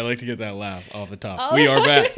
[0.00, 1.38] I like to get that laugh off the top.
[1.40, 2.16] Oh, we are Oh, back.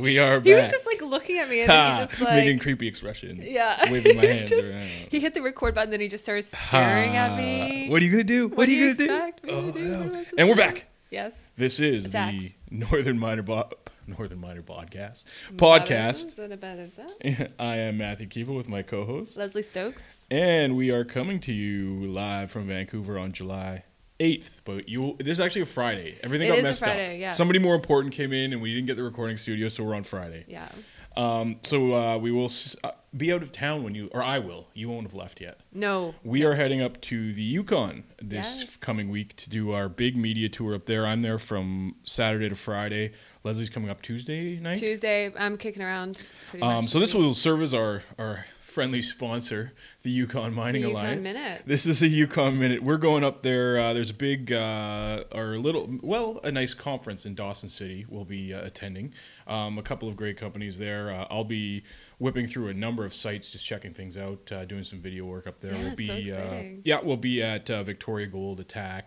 [0.00, 0.46] We are back.
[0.46, 3.42] He was just like looking at me and then he just like making creepy expressions.
[3.44, 4.82] yeah, waving my He hands just- around.
[5.10, 7.88] He hit the record button, then he just started staring at me.
[7.90, 8.48] What are you gonna do?
[8.48, 9.50] What, What are do you you gonna do?
[9.50, 9.80] Oh, do?
[9.84, 9.98] no.
[9.98, 10.86] What am I supposed And we're back.
[11.10, 11.34] Yes.
[11.56, 12.44] This is Attacks.
[12.44, 13.70] the Northern Miner Bo-
[14.06, 15.24] Northern Miner Podcast
[15.56, 17.50] podcast.
[17.58, 20.26] I am Matthew Keevil with my co-host, Lesley Stokes.
[20.30, 23.84] and we are coming to you live from Vancouver on July.
[24.20, 26.18] 8th, but you this is actually a Friday.
[26.22, 27.20] Everything It got is a messed Friday, up.
[27.20, 27.36] yes.
[27.36, 30.04] Somebody more important came in and we didn't get the recording studio, so we're on
[30.04, 30.44] Friday.
[30.48, 30.68] Yeah.
[31.16, 34.38] Um, so uh, we will s- uh, be out of town when you, or I
[34.38, 34.68] will.
[34.74, 35.58] You won't have left yet.
[35.72, 36.14] No.
[36.22, 38.76] We are heading up to the Yukon this Yes.
[38.76, 41.06] coming week to do our big media tour up there.
[41.06, 43.12] I'm there from Saturday to Friday.
[43.48, 44.78] Lesley's coming up Tuesday night.
[44.78, 46.20] Tuesday, I'm kicking around.
[46.50, 50.82] Pretty much Um, so this will serve as our, our friendly sponsor, the Yukon Mining
[50.82, 51.24] The Yukon Alliance.
[51.24, 51.62] Minute.
[51.64, 52.82] This is a Yukon Minute.
[52.82, 53.78] We're going up there.
[53.78, 58.04] Uh, there's a big, uh, or a little, well, a nice conference in Dawson City.
[58.08, 59.14] We'll be uh, attending.
[59.46, 61.10] Um, a couple of great companies there.
[61.10, 61.84] Uh, I'll be
[62.18, 65.46] whipping through a number of sites, just checking things out, uh, doing some video work
[65.46, 65.72] up there.
[65.72, 66.82] Yeah, we'll it's so be, uh, exciting.
[66.84, 69.02] yeah, we'll be at uh, Victoria Gold ATAC.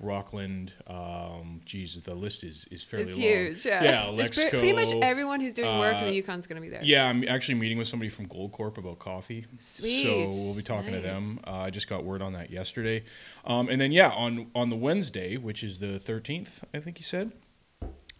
[0.00, 3.20] Rockland, um, geez, the list is, is fairly It's long.
[3.26, 3.64] huge.
[3.66, 3.84] Yeah.
[3.84, 6.60] Yeah, It's pre- pretty much everyone who's doing work in uh, the Yukon's going to
[6.60, 6.82] be there.
[6.84, 9.46] yeah, I'm actually meeting with somebody from Goldcorp about coffee.
[9.58, 10.04] Sweet.
[10.04, 11.38] So we'll be talking to them.
[11.46, 13.04] Uh, I just got word on that yesterday.
[13.44, 17.04] Um, and then yeah, on on the Wednesday, which is the 13th, I think you
[17.04, 17.30] said,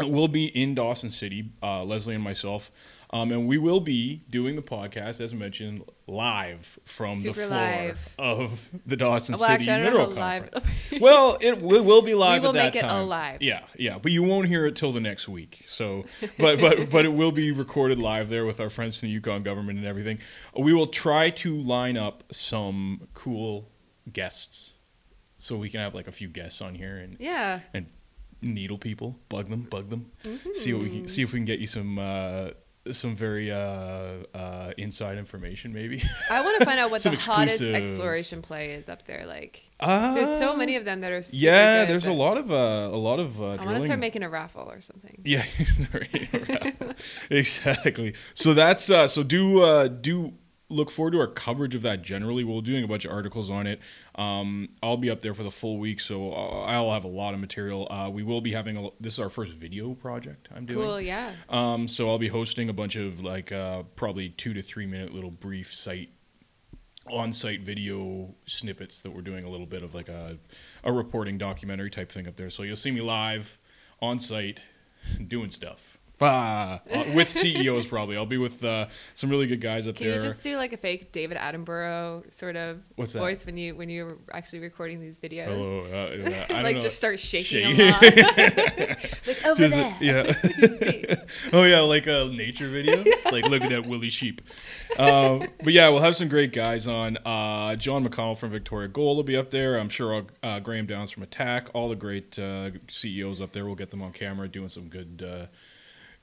[0.01, 2.71] we'll be in Dawson City, uh, Lesley and myself,
[3.15, 7.61] um, and we will be doing the podcast as mentioned live from Super the floor
[7.61, 8.09] live.
[8.19, 10.43] of the Dawson Well, City actually, I don't know Mineral.
[10.51, 10.67] Conference.
[11.01, 12.43] well, it will, will be live.
[12.43, 13.03] we will at that make it time.
[13.03, 13.41] alive.
[13.41, 15.65] Yeah, yeah, but you won't hear it till the next week.
[15.69, 16.07] So,
[16.39, 19.45] but but but it will be recorded live there with our friends from the Yukon
[19.45, 20.19] government and everything.
[20.59, 23.69] We will try to line up some cool
[24.13, 24.73] guests,
[25.37, 27.61] so we can have like a few guests on here and yeah.
[27.73, 27.87] and
[28.43, 30.11] needle people, bug them, bug them,
[30.55, 31.97] see what we can see if we can get you some.
[31.97, 32.49] Uh,
[32.93, 36.03] some very uh, uh, inside information, maybe.
[36.31, 37.91] I want to find out what the hottest exclusives.
[37.91, 39.25] exploration play is up there.
[39.27, 42.51] Like, Uh, there's so many of them that are yeah, good, there's a lot of
[42.53, 42.55] uh,
[42.93, 45.23] a lot of uh, I want to start making a raffle or something.
[45.25, 45.45] Yeah,
[47.31, 48.15] exactly.
[48.35, 50.35] So that's uh, so do uh, do
[50.69, 52.03] look forward to our coverage of that.
[52.03, 53.81] Generally, we're doing a bunch of articles on it.
[54.15, 57.41] Um, I'll be up there for the full week, so I'll have a lot of
[57.41, 57.89] material.
[57.91, 58.89] Uh, we will be having a.
[59.01, 60.87] This is our first video project I'm doing.
[60.87, 61.33] Cool, yeah.
[61.49, 65.13] Um, so I'll be hosting a bunch of like uh, probably two to three minute
[65.13, 66.11] little brief site
[67.11, 70.39] on-site video snippets that we're doing a little bit of like a,
[70.85, 72.49] a reporting documentary type thing up there.
[72.49, 73.59] So you'll see me live
[74.01, 74.61] on site
[75.29, 75.94] doing stuff.
[76.21, 76.81] Ah,
[77.13, 78.17] with CEOs probably.
[78.17, 80.17] I'll be with uh, some really good guys up Can there.
[80.17, 83.19] you just do like a fake David Attenborough sort of What's that?
[83.19, 85.49] voice when you when you're actually recording these videos?
[85.49, 86.83] Oh, uh, uh, I don't like know.
[86.83, 87.77] just start shaking Shake.
[87.77, 89.27] them off.
[89.27, 89.97] like over Just- there.
[90.01, 91.15] yeah.
[91.53, 93.03] Oh yeah, like a nature video.
[93.05, 94.41] It's like look at that woolly sheep.
[94.99, 97.19] Um, but yeah, we'll have some great guys on.
[97.25, 99.79] Uh, John McConnell from Victoria Gold will be up there.
[99.79, 101.67] I'm sure uh, Graham Downs from ATAC.
[101.75, 103.67] All the great uh, CEOs up there.
[103.67, 105.49] We'll get them on camera doing some good.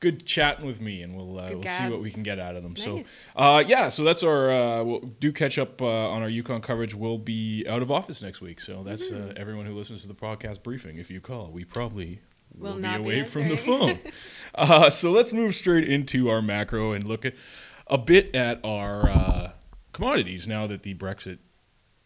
[0.02, 2.64] Good chatting with me, and we'll uh, we'll see what we can get out of
[2.64, 2.74] them.
[2.74, 2.84] Nice.
[2.84, 3.02] So,
[3.36, 4.50] uh, yeah, so that's our.
[4.52, 6.94] Uh, we'll do catch up uh, on our Yukon coverage.
[6.96, 9.30] We'll be out of office next week, so that's Mm-hmm.
[9.30, 10.98] uh, everyone who listens to the podcast briefing.
[10.98, 12.20] If you call, we probably
[12.58, 14.00] Will will be not be away from the phone.
[14.54, 17.34] Uh, so let's move straight into our macro and look at
[17.88, 19.52] a bit at our uh,
[19.94, 21.38] commodities now that the Brexit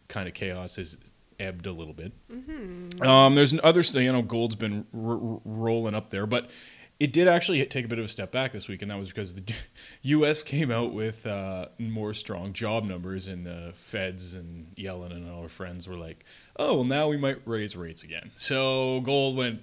[0.06, 0.96] kind of chaos has
[1.40, 2.12] ebbed a little bit.
[2.32, 3.02] Mm-hmm.
[3.02, 6.48] Um, there's other stuff, you know, gold's been r- r- rolling up there, but
[6.98, 9.08] it did actually take a bit of a step back this week, and that was
[9.08, 9.42] because the
[10.02, 10.42] U.S.
[10.42, 15.42] came out with uh, more strong job numbers, and the Feds and Yellen and all
[15.42, 16.24] our friends were like,
[16.58, 19.60] "Oh, well, now we might raise rates again." So gold went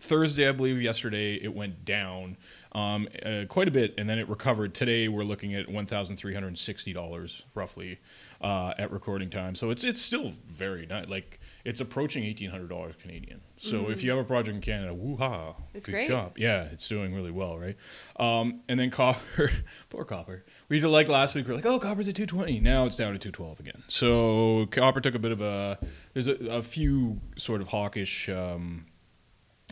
[0.00, 2.36] Thursday, I believe, yesterday it went down
[2.72, 4.74] um, uh, quite a bit, and then it recovered.
[4.74, 7.98] Today we're looking at one thousand three hundred sixty dollars roughly
[8.40, 9.54] uh, at recording time.
[9.54, 11.08] So it's it's still very nice.
[11.08, 13.40] Like it's approaching eighteen hundred dollars Canadian.
[13.58, 16.08] So if you have a project in Canada, woo ha, It's good great.
[16.08, 16.38] job.
[16.38, 17.76] Yeah, it's doing really well, right?
[18.18, 19.50] Um, and then copper,
[19.90, 20.44] poor copper.
[20.68, 21.48] We did like last week.
[21.48, 22.60] We're like, oh, copper's at two twenty.
[22.60, 23.82] Now it's down to two twelve again.
[23.88, 25.78] So copper took a bit of a.
[26.12, 28.28] There's a, a few sort of hawkish.
[28.28, 28.86] Um,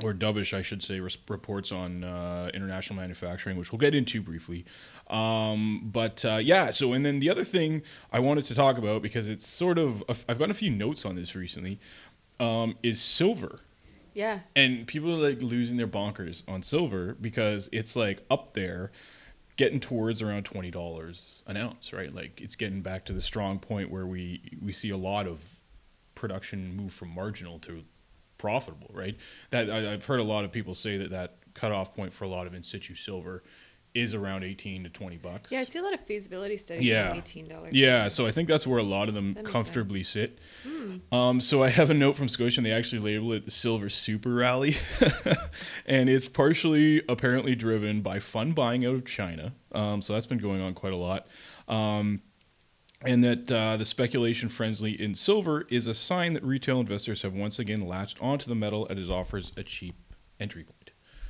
[0.02, 4.64] or dovish, I should say, reports on uh, international manufacturing, which we'll get into briefly.
[5.08, 9.02] Um, but uh, yeah, so and then the other thing I wanted to talk about
[9.02, 11.78] because it's sort of I've gotten a few notes on this recently
[12.40, 13.60] um, is silver,
[14.14, 14.40] Yeah.
[14.56, 18.92] and people are like losing their bonkers on silver because it's like up there,
[19.56, 22.12] getting towards around twenty dollars an ounce, right?
[22.14, 25.40] Like it's getting back to the strong point where we we see a lot of
[26.14, 27.84] production move from marginal to
[28.38, 29.16] profitable, right?
[29.50, 32.28] That I, I've heard a lot of people say that that cutoff point for a
[32.28, 33.42] lot of in situ silver
[33.94, 35.52] is around 18 to 20 bucks.
[35.52, 37.14] Yeah, I see a lot of feasibility studies Yeah.
[37.14, 37.72] eighteen dollars.
[37.72, 40.38] Yeah, so I think that's where a lot of them comfortably sit.
[41.12, 43.88] Um, so I have a note from Scotia, and they actually label it the Silver
[43.88, 44.76] Super Rally,
[45.86, 49.54] and it's partially apparently driven by fund buying out of China.
[49.72, 51.28] Um, so that's been going on quite a lot.
[51.68, 52.20] Um,
[53.02, 57.34] and that uh, the speculation frenzy in silver is a sign that retail investors have
[57.34, 59.94] once again latched onto the metal as it offers a cheap
[60.40, 60.83] entry point.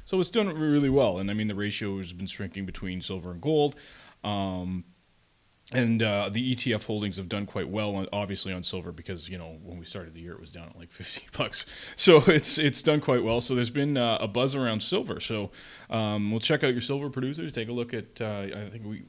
[0.04, 3.30] So it's done really well, and I mean the ratio has been shrinking between silver
[3.30, 3.74] and gold.
[4.22, 4.84] Um,
[5.72, 9.58] and uh, the ETF holdings have done quite well, obviously on silver because you know
[9.62, 11.64] when we started the year it was down at like fifty bucks.
[11.96, 13.40] So it's it's done quite well.
[13.40, 15.20] So there's been uh, a buzz around silver.
[15.20, 15.50] So
[15.88, 17.52] um, we'll check out your silver producers.
[17.52, 18.20] Take a look at.
[18.20, 19.04] Uh, I think we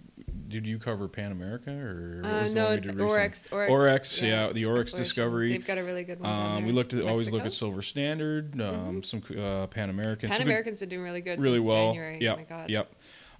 [0.48, 4.92] did you cover Pan America or Uh, no, Oryx, Oryx, Oryx yeah, yeah, the Oryx
[4.92, 5.52] Discovery.
[5.52, 6.40] They've got a really good one.
[6.40, 10.30] Um, we looked at always look at Silver Standard, um, some uh, Pan American.
[10.30, 11.90] Pan American's been doing really good really well.
[11.90, 12.20] January.
[12.22, 12.48] Yep.
[12.52, 12.66] Oh.
[12.68, 12.96] Yep.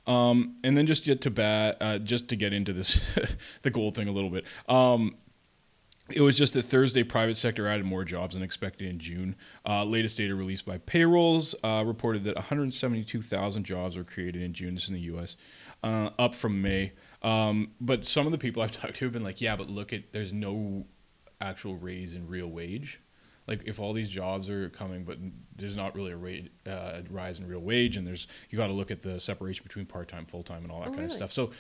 [0.08, 3.00] Um, and then just get to bat, uh, just to get into this,
[3.64, 4.46] the gold thing a little bit.
[4.70, 5.16] Um,
[6.10, 9.36] it was just that Thursday, private sector added more jobs than expected in June.
[9.68, 14.76] Uh, latest data released by payrolls uh, reported that 172,000 jobs were created in June.
[14.76, 15.36] This is in the U.S.,
[15.86, 16.92] uh, up from May.
[17.22, 19.94] Um, but some of the people I've talked to have been like, "Yeah, but look
[19.94, 20.86] at there's no
[21.40, 23.00] actual raise in real wage.
[23.48, 25.20] Like if all these jobs are coming, but
[25.56, 28.74] there's not really a rate uh, rise in real wage, and there's you got to
[28.74, 31.12] look at the separation between part time, full time, and all that Oh, kind of
[31.12, 31.32] stuff.
[31.32, 31.52] So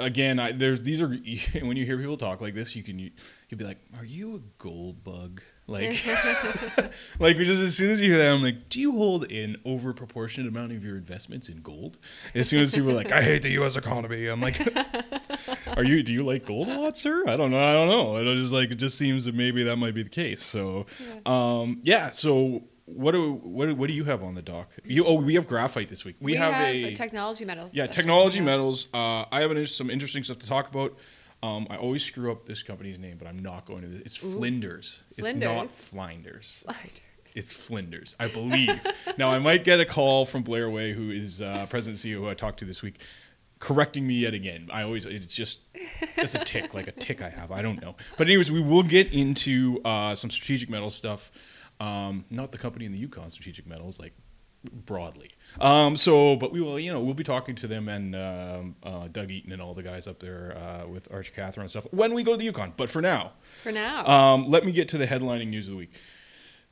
[0.00, 1.08] again, I, there's these are
[1.62, 3.10] when you hear people talk like this, you can you,
[3.48, 6.02] you'll be like, "Are you a gold bug?" Like,
[7.18, 9.92] like just as soon as you hear that, I'm like, "Do you hold an over
[9.92, 11.98] proportionate amount of your investments in gold?"
[12.34, 13.76] As soon as people are like, "I hate the U.S.
[13.76, 14.58] economy," I'm like,
[15.76, 16.02] "Are you?
[16.02, 17.62] Do you like gold a lot, sir?" I don't know.
[17.62, 18.16] I don't know.
[18.16, 20.42] It just like it just seems that maybe that might be the case.
[20.44, 20.86] So,
[21.26, 22.10] um, yeah.
[22.10, 22.64] So.
[22.94, 24.70] What do what, do- what do you have on the dock?
[24.84, 26.16] You oh we have graphite this week.
[26.20, 27.74] We, have, a technology metals.
[27.74, 28.88] yeah, technology metals.
[28.92, 30.96] Uh, I have an, some interesting stuff to talk about.
[31.42, 34.02] Um, I always screw up this company's name, but I'm not going to.
[34.04, 35.00] It's Flinders.
[35.16, 36.64] It's not Flinders.
[36.64, 37.00] Flinders.
[37.34, 38.80] It's Flinders, I believe.
[39.18, 42.16] now I might get a call from Blair Way, who is uh, president and CEO,
[42.16, 43.00] who I talked to this week,
[43.58, 44.68] correcting me yet again.
[44.72, 45.60] I always it's just
[46.16, 47.52] it's a tick, like a tick I have.
[47.52, 47.96] I don't know.
[48.16, 51.30] But anyways, we will get into uh, some strategic metal stuff.
[51.80, 54.12] Um, not the company in the Yukon, Strategic Metals, like
[54.86, 55.30] broadly.
[55.60, 59.08] Um, so, but we will, you know, we'll be talking to them and um, uh,
[59.08, 62.14] Doug Eaton and all the guys up there uh, with Archer Cathro and stuff when
[62.14, 62.72] we go to the Yukon.
[62.76, 63.32] But for now,
[63.62, 64.04] For now.
[64.06, 65.92] um, let me get to the headlining news of the week.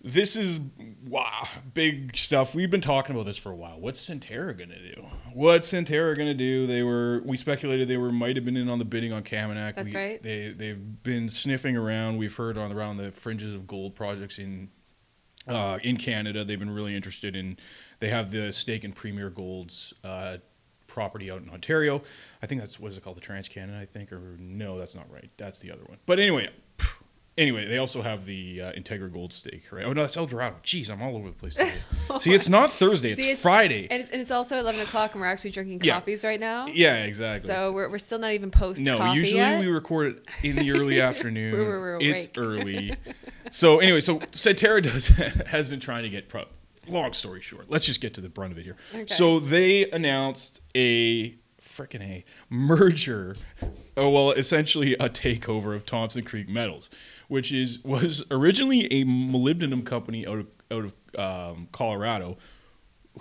[0.03, 0.61] This is
[1.09, 2.55] wow, big stuff.
[2.55, 3.81] We've been talking about this for a while.
[3.81, 5.05] What's Centerra gonna do?
[5.33, 6.67] What's Centerra gonna do?
[6.67, 9.75] They were we speculated they were might have been in on the bidding on Kaminak.
[9.75, 10.23] That's We- right.
[10.23, 12.19] They they've been sniffing around.
[12.19, 14.69] We've heard on around the fringes of gold projects in
[15.47, 16.45] uh, in Canada.
[16.45, 17.57] They've been really interested in.
[17.99, 20.39] They have the stake in Premier Gold's uh,
[20.87, 22.03] property out in Ontario.
[22.43, 24.95] I think that's what is it called, the Trans Canada, I think, or no, that's
[24.95, 25.31] not right.
[25.37, 25.99] That's the other one.
[26.07, 26.51] But anyway,
[27.39, 29.85] anyway, they also have the uh, Integra Gold Stake, right?
[29.85, 30.57] Oh no, that's Eldorado.
[30.65, 31.55] Jeez, I'm all over the place.
[31.55, 31.73] today.
[32.21, 33.89] See, it's not Thursday; it's, See, Friday.
[33.91, 35.95] And it's, and it's also 11 o'clock, and we're actually drinking Yeah.
[35.95, 36.67] coffees right now.
[36.67, 37.47] yeah, exactly.
[37.47, 39.61] So we're, we're still not even post no, usually yet.
[39.61, 41.53] we record it in the early afternoon.
[41.53, 42.95] We're- we're it's early.
[43.51, 45.07] So anyway, so Centerra does
[45.47, 46.45] has been trying to get pro.
[46.89, 48.77] Long story short, let's just get to the brunt of it here.
[48.95, 49.13] Okay.
[49.13, 53.37] So they announced a freaking a merger.
[53.97, 56.89] Oh well, essentially a takeover of Thompson Creek Metals,
[57.29, 60.95] which is was originally a molybdenum company out of out of
[61.55, 62.37] um, Colorado,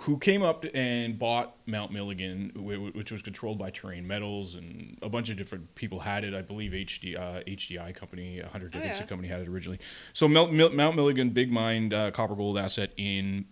[0.00, 5.08] who came up and bought Mount Milligan, which was controlled by Terrane Metals, and a
[5.08, 6.34] bunch of different people had it.
[6.34, 9.08] I believe HD, uh, HDI company, Hunter Oh, Dickinson yeah.
[9.08, 9.78] company had it originally.
[10.12, 13.46] So Mount, Mount Milligan, big mine, uh, copper gold asset in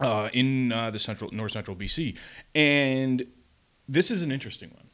[0.00, 2.16] uh, in uh, the central north central BC,
[2.54, 3.26] and
[3.88, 4.87] this is an interesting one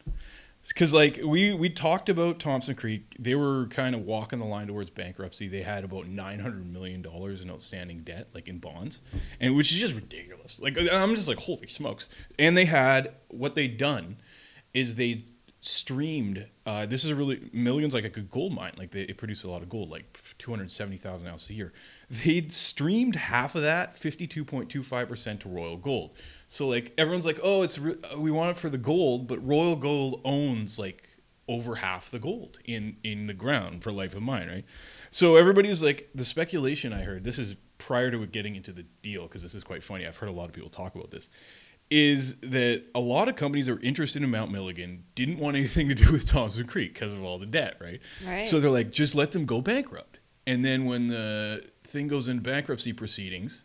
[0.68, 4.66] because like we we talked about Thompson Creek, they were kind of walking the line
[4.66, 5.48] towards bankruptcy.
[5.48, 9.00] They had about nine hundred million dollars in outstanding debt, like in bonds,
[9.40, 10.60] and which is just ridiculous.
[10.60, 12.08] Like I'm just like holy smokes.
[12.38, 14.16] And they had what they'd done
[14.72, 15.24] is they
[15.60, 16.46] streamed.
[16.66, 18.72] Uh, this is a really millions like a good gold mine.
[18.76, 21.54] Like they it produced a lot of gold, like two hundred seventy thousand ounces a
[21.54, 21.72] year.
[22.10, 26.16] They'd streamed half of that, fifty two point two five percent to Royal Gold.
[26.46, 29.44] So like everyone's like, oh, it's re- uh, we want it for the gold, but
[29.44, 31.08] Royal Gold owns like
[31.46, 34.64] over half the gold in in the ground for life of mine, right?
[35.10, 37.24] So everybody's like the speculation I heard.
[37.24, 40.06] This is prior to getting into the deal because this is quite funny.
[40.06, 41.28] I've heard a lot of people talk about this.
[41.90, 45.88] Is that a lot of companies that are interested in Mount Milligan didn't want anything
[45.88, 48.00] to do with Thompson Creek because of all the debt, right?
[48.26, 48.46] Right.
[48.46, 50.18] So they're like, just let them go bankrupt.
[50.46, 53.64] And then when the thing goes in bankruptcy proceedings,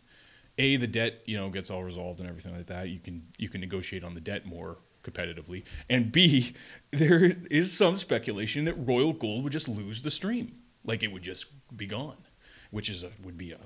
[0.56, 2.88] a the debt you know gets all resolved and everything like that.
[2.88, 6.54] You can you can negotiate on the debt more competitively, and b
[6.90, 11.22] there is some speculation that Royal Gold would just lose the stream, like it would
[11.22, 11.46] just
[11.76, 12.16] be gone,
[12.70, 13.58] which is a would be a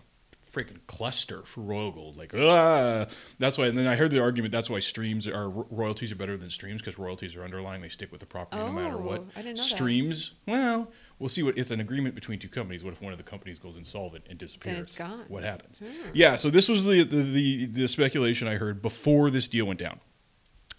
[0.54, 2.16] freaking cluster for Royal Gold.
[2.16, 3.06] Like, ah,
[3.38, 3.66] that's why.
[3.66, 6.80] And then I heard the argument that's why streams are royalties are better than streams
[6.80, 7.82] because royalties are underlying.
[7.82, 9.20] They stick with the property no matter what.
[9.20, 10.52] Oh, I didn't know streams, that.
[10.52, 12.84] well, we'll see what it's an agreement between two companies.
[12.84, 14.74] What if one of the companies goes insolvent and disappears?
[14.74, 15.24] Then it's gone.
[15.28, 15.78] What happens?
[15.78, 16.10] Hmm.
[16.12, 16.36] Yeah.
[16.36, 20.00] So this was the, the the the speculation I heard before this deal went down.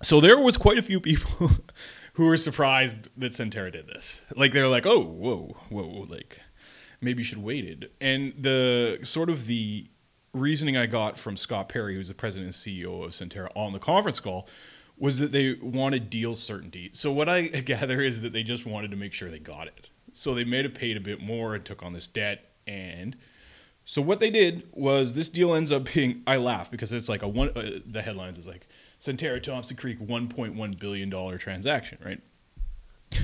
[0.03, 1.51] So there was quite a few people
[2.13, 4.21] who were surprised that Centerra did this.
[4.35, 6.39] Like they're like, oh, whoa, whoa, like
[7.01, 7.91] maybe you should have waited.
[8.01, 9.89] And the sort of the
[10.33, 13.79] reasoning I got from Scott Perry, who's the president and CEO of Centerra, on the
[13.79, 14.47] conference call
[14.97, 16.89] was that they wanted deal certainty.
[16.93, 19.89] So what I gather is that they just wanted to make sure they got it.
[20.15, 22.53] So they may have paid a bit more and took on this debt.
[22.65, 23.17] And
[23.83, 26.23] so what they did was this deal ends up being.
[26.25, 27.49] I laugh because it's like a one.
[27.49, 28.67] Uh, the headlines is like
[28.99, 32.21] Centerra Thompson Creek 1.1 billion dollar transaction, right?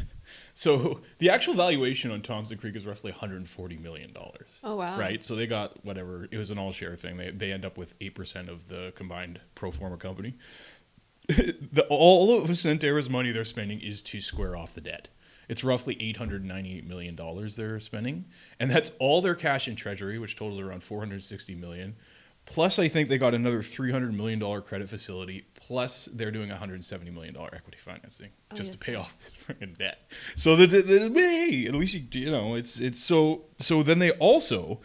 [0.53, 4.47] So the actual valuation on Thompson Creek is roughly 140 million dollars.
[4.63, 4.97] Oh wow!
[4.97, 7.17] Right, so they got whatever it was an all share thing.
[7.17, 10.35] They they end up with eight percent of the combined pro forma company.
[11.27, 15.07] the, all of Centerra's money they're spending is to square off the debt.
[15.51, 18.23] It's roughly 898 million dollars they're spending,
[18.57, 21.97] and that's all their cash in treasury, which totals around 460 million.
[22.45, 25.45] Plus, I think they got another three hundred million dollar credit facility.
[25.55, 29.13] Plus, they're doing hundred seventy million dollar equity financing oh, just yes, to pay off
[29.19, 30.09] this freaking debt.
[30.37, 33.83] So the, the, the, hey, at least you you know it's it's so so.
[33.83, 34.79] Then they also,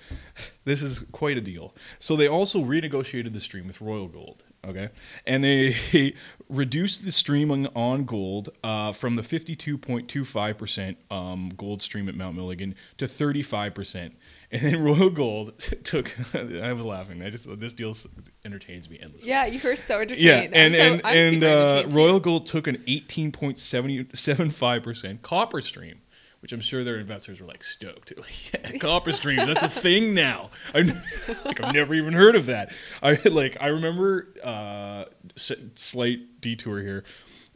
[0.64, 1.76] this is quite a deal.
[2.00, 4.42] So they also renegotiated the stream with Royal Gold.
[4.66, 4.90] Okay,
[5.26, 6.14] and they
[6.48, 11.52] reduced the streaming on gold uh, from the fifty two point two five percent um,
[11.56, 14.14] gold stream at Mount Milligan to thirty five percent
[14.52, 16.12] and then Royal Gold took.
[16.34, 17.22] I was laughing.
[17.22, 17.96] I just this deal
[18.44, 19.28] entertains me endlessly.
[19.28, 20.22] Yeah, you were so entertained.
[20.22, 25.22] Yeah, and so, and and uh, Royal Gold took an eighteen point seven five percent
[25.22, 26.00] copper stream,
[26.46, 28.12] which I'm sure their investors were like stoked.
[28.16, 30.50] Like, yeah, copper stream, that's a thing now.
[30.72, 30.82] I
[31.44, 32.72] like I've never even heard of that.
[33.02, 37.02] I like I remember uh, slight detour here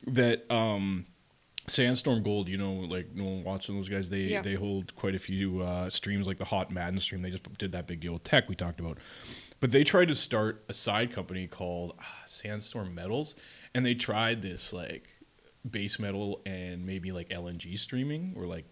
[0.09, 1.07] that um
[1.69, 4.43] Sandstorm Gold, you know, like no one watching those guys, they yeah.
[4.43, 7.23] they hold quite a few uh, streams, like the Hod Maden stream.
[7.23, 8.99] They just did that big deal with Teck we talked about,
[9.61, 13.37] but they tried to start a side company called uh, Sandstorm Metals,
[13.73, 15.05] and they tried this like
[15.71, 18.65] base metal and maybe like LNG streaming or like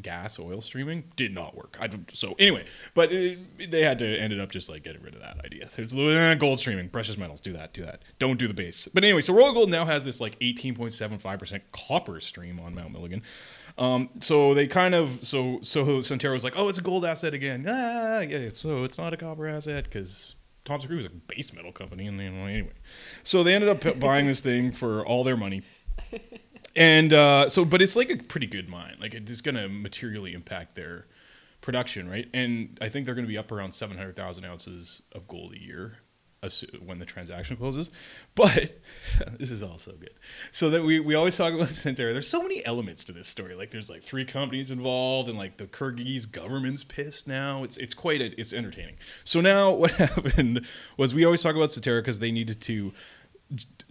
[0.00, 1.76] gas oil streaming did not work.
[1.80, 5.14] I don't, so anyway, but it, they had to ended up just like getting rid
[5.14, 5.68] of that idea.
[5.74, 8.02] There's eh, gold streaming, precious metals, do that, do that.
[8.18, 8.88] Don't do the base.
[8.92, 13.22] But anyway, so Royal Gold now has this like 18.75% copper stream on Mount Milligan.
[13.78, 17.34] Um, so they kind of so so Centerra was like, oh, it's a gold asset
[17.34, 17.64] again.
[17.68, 18.50] Ah, yeah.
[18.52, 22.20] So it's not a copper asset because Thompson Creek was a base metal company, and
[22.20, 22.70] anyway,
[23.22, 25.62] so they ended up buying this thing for all their money
[26.76, 28.96] and uh, so, but it's like a pretty good mine.
[29.00, 31.06] Like it is going to materially impact their
[31.60, 32.28] production, right?
[32.32, 35.54] And I think they're going to be up around seven hundred thousand ounces of gold
[35.54, 35.98] a year
[36.84, 37.90] when the transaction closes.
[38.34, 38.78] But
[39.38, 40.14] this is also good.
[40.52, 42.12] So that we, we always talk about Centerra.
[42.12, 43.54] There's so many elements to this story.
[43.54, 47.64] Like there's like three companies involved, and like the Kyrgyz government's pissed now.
[47.64, 48.96] It's it's quite a, it's entertaining.
[49.24, 52.92] So now what happened was we always talk about Centerra because they needed to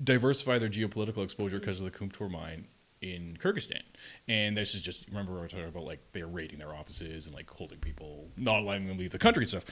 [0.04, 2.68] diversify their geopolitical exposure because of the Kumtor mine
[3.02, 3.82] in Kyrgyzstan.
[4.28, 7.36] And this is just remember we were talking about like they're raiding their offices and
[7.36, 9.66] like holding people, not allowing them to leave the country and stuff.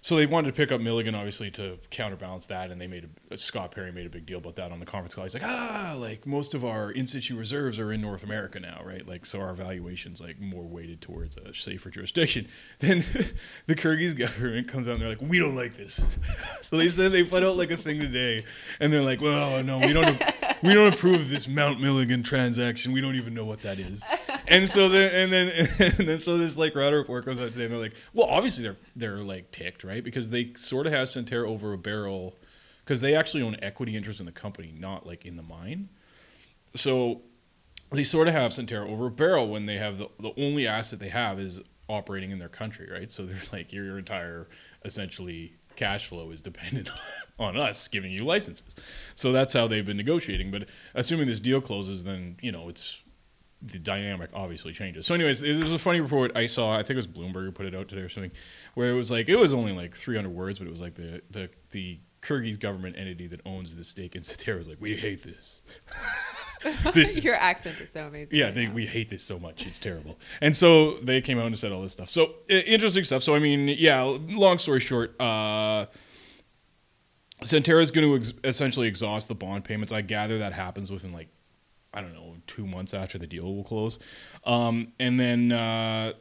[0.00, 3.36] So they wanted to pick up Milligan, obviously, to counterbalance that, and they made a,
[3.36, 5.24] Scott Perry made a big deal about that on the conference call.
[5.24, 8.80] He's like, ah, like most of our in situ reserves are in North America now,
[8.84, 9.06] right?
[9.06, 12.48] Like, so our valuation's like more weighted towards a safer jurisdiction.
[12.80, 13.04] Then
[13.66, 16.16] the Kyrgyz government comes out and they're like, we don't like this.
[16.62, 18.44] so they said they put out like a thing today,
[18.78, 20.22] and they're like, well, no, we don't,
[20.62, 22.92] we don't approve this Mount Milligan transaction.
[22.92, 24.02] We don't even know what that is
[24.48, 27.64] and so then and then and then so this like router report comes out today
[27.64, 30.02] and they're like, well, obviously they're they're like ticked, right?
[30.02, 32.36] Because they sort of have Centerra over a barrel
[32.84, 35.88] because they actually own equity interest in the company, not like in the mine.
[36.74, 37.22] So
[37.90, 40.98] they sort of have Centerra over a barrel when they have the the only asset
[40.98, 43.10] they have is operating in their country, right?
[43.10, 44.48] So there's like your, your entire
[44.84, 46.90] essentially cash flow is dependent
[47.38, 48.74] on us giving you licenses.
[49.14, 50.50] So that's how they've been negotiating.
[50.50, 53.00] But assuming this deal closes, then you know it's
[53.62, 55.06] the dynamic obviously changes.
[55.06, 56.74] So, anyways, there's a funny report I saw.
[56.74, 58.30] I think it was Bloomberg who put it out today or something,
[58.74, 61.22] where it was like it was only like 300 words, but it was like the
[61.30, 65.22] the the Kyrgyz government entity that owns the stake in Centerra was like, "We hate
[65.22, 65.62] this."
[66.94, 68.36] this is Your accent is so amazing.
[68.36, 69.66] yeah, right they, we hate this so much.
[69.66, 70.18] It's terrible.
[70.40, 72.08] And so they came out and said all this stuff.
[72.08, 73.22] So interesting stuff.
[73.22, 74.02] So I mean, yeah.
[74.02, 75.86] Long story short, uh,
[77.44, 79.92] Centerra is going to ex- essentially exhaust the bond payments.
[79.92, 81.28] I gather that happens within like
[81.98, 83.98] I don't know two months after the deal will close,
[84.44, 86.12] um, and then uh,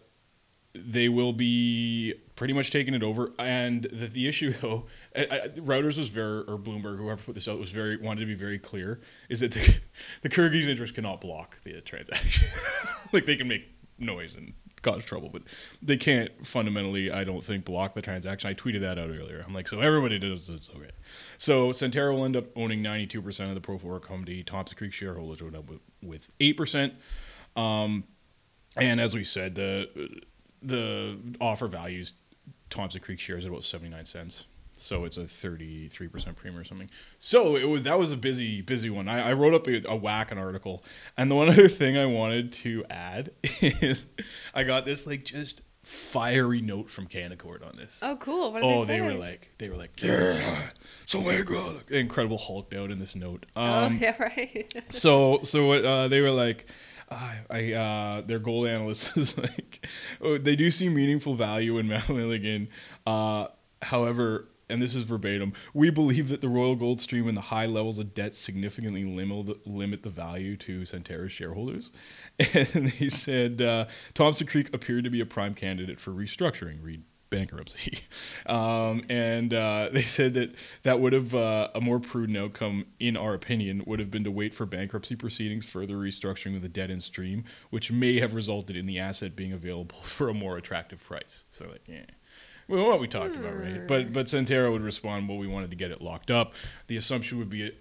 [0.73, 3.31] they will be pretty much taking it over.
[3.37, 7.47] And the, the issue though, I, I, Reuters was very or Bloomberg, whoever put this
[7.47, 9.75] out, was very wanted to be very clear is that the,
[10.23, 12.47] the Kyrgyz interest cannot block the transaction.
[13.13, 13.67] like they can make
[13.99, 14.53] noise and
[14.91, 15.41] cause trouble, but
[15.81, 18.49] they can't fundamentally, I don't think, block the transaction.
[18.49, 19.43] I tweeted that out earlier.
[19.45, 20.91] I'm like, so everybody does it's okay.
[21.37, 24.43] So Centerra will end up owning 92% of the Pro Forma company.
[24.43, 26.93] Thompson Creek shareholders will end up with, with 8%.
[27.55, 28.03] Um,
[28.75, 30.21] and as we said, the
[30.61, 32.13] the offer values
[32.69, 34.45] Thompson Creek shares at about 79 cents.
[34.79, 36.89] So it's a 33% premium or something.
[37.19, 39.07] So it was that was a busy busy one.
[39.07, 40.83] I, I wrote up a, a whack an article,
[41.17, 43.31] and the one other thing I wanted to add
[43.61, 44.07] is
[44.53, 48.01] I got this like just fiery note from Canaccord on this.
[48.03, 48.51] Oh, cool.
[48.51, 50.67] What did Oh, they they were like, they were like, yeah,
[51.05, 51.19] so
[51.89, 53.45] Incredible hulked out in this note.
[53.55, 54.73] Um, oh, yeah, right.
[54.89, 56.65] so so what uh, they were like
[57.09, 59.87] I, I uh, their gold analyst is like
[60.21, 62.67] oh, they do see meaningful value in Mount Milligan.
[63.05, 63.47] Uh,
[63.81, 67.65] however, and this is verbatim, we believe that the Royal Gold Stream and the high
[67.65, 71.91] levels of debt significantly limit the value to Centerra's shareholders.
[72.53, 76.77] And they said uh, Thompson Creek appeared to be a prime candidate for restructuring.
[76.81, 77.99] Read bankruptcy.
[78.45, 83.17] Um, and uh, they said that that would have uh, a more prudent outcome, in
[83.17, 86.89] our opinion, would have been to wait for bankruptcy proceedings, further restructuring of the debt
[86.89, 91.03] in stream, which may have resulted in the asset being available for a more attractive
[91.03, 91.43] price.
[91.49, 92.05] So like, yeah.
[92.67, 93.87] Well, what we talked about, right?
[93.87, 94.13] But hmm.
[94.13, 96.53] but Centerra would respond, well, we wanted to get it locked up.
[96.87, 97.71] The assumption would be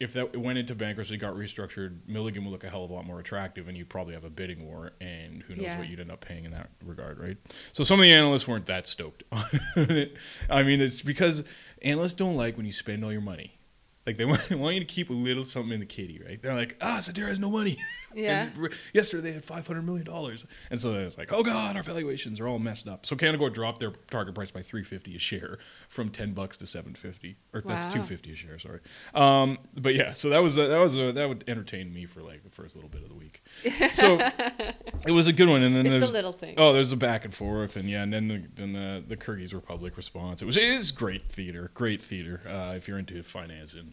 [0.00, 3.04] if that went into bankruptcy, got restructured, Milligan would look a hell of a lot
[3.04, 5.78] more attractive, and you'd probably have a bidding war, and who knows Yeah.
[5.78, 7.36] what you'd end up paying in that regard, right?
[7.72, 9.44] So some of the analysts weren't that stoked on
[9.76, 10.16] it.
[10.48, 11.44] I mean, it's because
[11.82, 13.59] analysts don't like when you spend all your money.
[14.06, 16.40] Like they want, want you to keep a little something in the kitty, right?
[16.40, 17.78] They're like, ah, Centerra has no money.
[18.12, 18.48] Yeah.
[18.56, 21.84] And yesterday they had five hundred million dollars, and so it's like, oh god, our
[21.84, 23.06] valuations are all messed up.
[23.06, 25.58] So Canaccord dropped their target price by three fifty a share,
[25.88, 28.02] from ten bucks to seven fifty, or that's Wow.
[28.02, 28.58] two fifty a share.
[28.58, 28.80] Sorry.
[29.14, 32.20] Um, but yeah, so that was a, that was a, that would entertain me for
[32.20, 33.44] like the first little bit of the week.
[33.92, 34.18] So
[35.06, 36.56] it was a good one, and then It's there's a little thing.
[36.58, 39.54] Oh, there's a back and forth, and yeah, and then the, then the the Kyrgyz
[39.54, 40.42] Republic response.
[40.42, 42.40] It was it is great theater, great theater.
[42.44, 43.89] Uh, if you're into finance and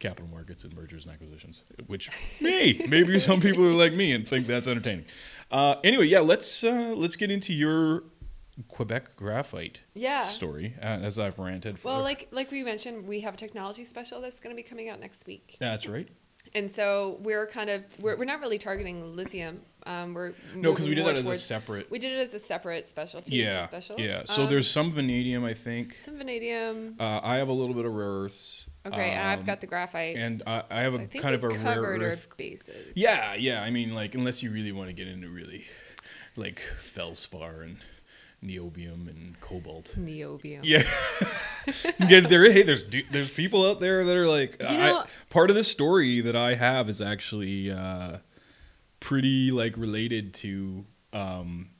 [0.00, 4.26] capital markets and mergers and acquisitions, which me, maybe some people are like me and
[4.26, 5.04] think that's entertaining.
[5.50, 8.02] Uh, anyway, yeah, let's uh, let's get into your
[8.68, 10.22] Quebec graphite Yeah.
[10.22, 11.78] story uh, as I've ranted.
[11.78, 14.66] For, Well, like like we mentioned, we have a technology special that's going to be
[14.68, 16.08] coming out next week, that's right.
[16.54, 19.60] and so we're kind of we're, we're not really targeting lithium.
[19.86, 21.90] Um, we're No, because we did that as a separate.
[21.90, 23.36] We did it as a separate specialty.
[23.36, 23.98] Yeah, Special.
[24.00, 24.22] yeah.
[24.24, 25.98] So Um, there's some vanadium, I think.
[25.98, 26.94] some vanadium.
[26.98, 28.66] Uh, I have a little bit of rare earths.
[28.86, 30.16] Okay, and I've um, got the graphite.
[30.16, 32.92] and I, I have So a I kind of a rare earth bases.
[32.94, 33.62] Yeah, yeah.
[33.62, 35.64] I mean, like, unless you really want to get into really,
[36.36, 37.78] like, feldspar and
[38.44, 39.94] niobium and cobalt.
[39.98, 40.60] Niobium.
[40.62, 40.82] Yeah,
[42.08, 42.50] get there.
[42.52, 44.56] Hey, there's there's people out there that are like.
[44.60, 48.18] You I- part of the story that I have is actually uh,
[49.00, 51.70] pretty like related to um,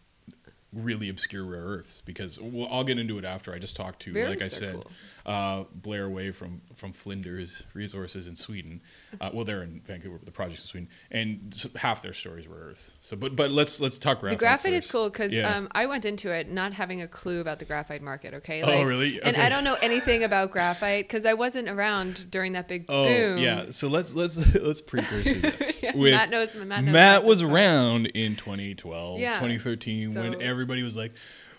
[0.73, 3.53] really obscure rare earths because well, I'll get into it after.
[3.55, 4.91] I just talked to, Rare like I said, cool.
[5.27, 8.81] Uh, Blair Way from from Flinders Resources in Sweden.
[9.21, 12.57] Uh, well, they're in Vancouver, but the project's in Sweden, and half their stories were
[12.71, 12.91] Earth.
[13.01, 14.39] So, but but let's let's talk graphite.
[14.39, 15.57] the graphite is cool because Yeah.
[15.57, 18.35] um, I went into it not having a clue about the graphite market.
[18.35, 18.63] Okay.
[18.63, 19.21] Oh, really?
[19.23, 23.07] And I don't know anything about graphite because I wasn't around during that big Oh
[23.07, 23.39] boom.
[23.39, 25.83] yeah, so let's let's let's precursor this.
[25.83, 30.83] Yeah, with Matt knows- Matt knows Matt was around in 2012, Yeah, 2013 when everybody
[30.83, 31.13] was like,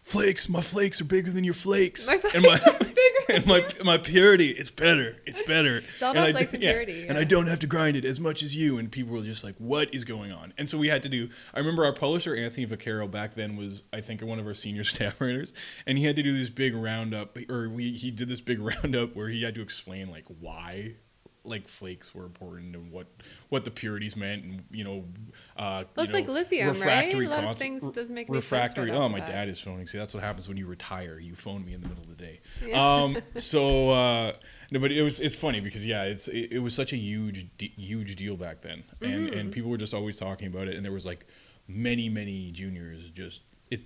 [0.06, 3.66] "Flakes, my flakes are bigger than your flakes," My and my are bigger and my
[3.84, 5.80] my purity, it's better, it's better.
[5.80, 7.18] It's all And about I- flakes and purity, and.
[7.18, 8.78] I don't have to grind it as much as you.
[8.78, 11.30] And people were just like, "What is going on?" And so we had to do.
[11.56, 14.84] I remember our publisher Anthony Vaccaro back then was, I think, one of our senior
[14.94, 15.54] staff writers,
[15.88, 19.16] and he had to do this big roundup, or we he did this big roundup
[19.16, 20.94] where he had to explain like why
[21.46, 23.08] like flakes were important and what
[23.50, 25.06] what the purities meant and you know
[25.58, 26.76] uh Well, you it's like know, lithium, right?
[26.78, 29.36] refractory A lot of things doesn't make refractory right oh my the bat.
[29.36, 31.88] dad is phoning see that's what happens when you retire you phone me in the
[31.88, 33.04] middle of the day Yeah.
[33.04, 34.32] um so uh
[34.72, 37.48] no but it was it's funny because yeah it's it, it was such a huge
[37.60, 39.38] huge deal back then and Mm-hmm.
[39.38, 41.26] and people were just always talking about it and there was like
[41.68, 43.82] many many juniors just it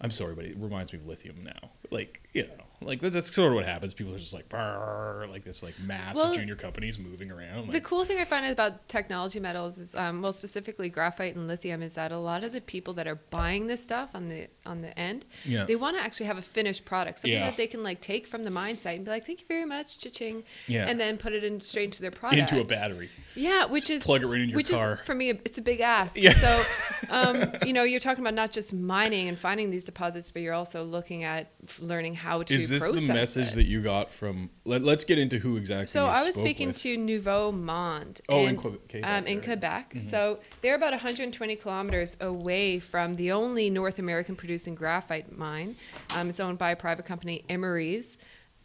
[0.00, 3.34] i'm sorry but it reminds me of lithium now like you know Like that, that's
[3.34, 3.92] sort of what happens.
[3.92, 7.70] People are just like, like this, like mass Well, of junior companies moving around.
[7.72, 11.82] The cool thing I find about technology metals is, um, well, specifically graphite and lithium,
[11.82, 14.78] is that a lot of the people that are buying this stuff on the on
[14.80, 15.64] the end, Yeah.
[15.64, 17.46] they want to actually have a finished product, something Yeah.
[17.46, 19.64] that they can like take from the mine site and be like, "Thank you very
[19.66, 20.86] much, cha-ching," Yeah.
[20.88, 22.50] and then put it in straight into their product.
[22.50, 23.10] into a battery.
[23.34, 24.94] Yeah, which is plug it right in your which car.
[24.94, 26.16] is for me, it's a big ask.
[26.16, 26.32] Yeah.
[26.34, 26.64] So,
[27.10, 30.54] um, you know, you're talking about not just mining and finding these deposits, but you're
[30.54, 33.54] also looking at learning how to Is this the message it.
[33.56, 34.50] that you got from?
[34.64, 35.86] Let, us get into who exactly.
[35.86, 36.78] So I was speaking with.
[36.78, 38.20] to Nouveau Monde.
[38.28, 39.44] Oh, in and, Quebec- um, in right.
[39.44, 39.94] Quebec.
[39.94, 40.10] Mhm.
[40.10, 45.76] So they're about 120 kilometers away from the only North American producing graphite mine.
[46.14, 48.16] Um, it's owned by a private company, Imerys,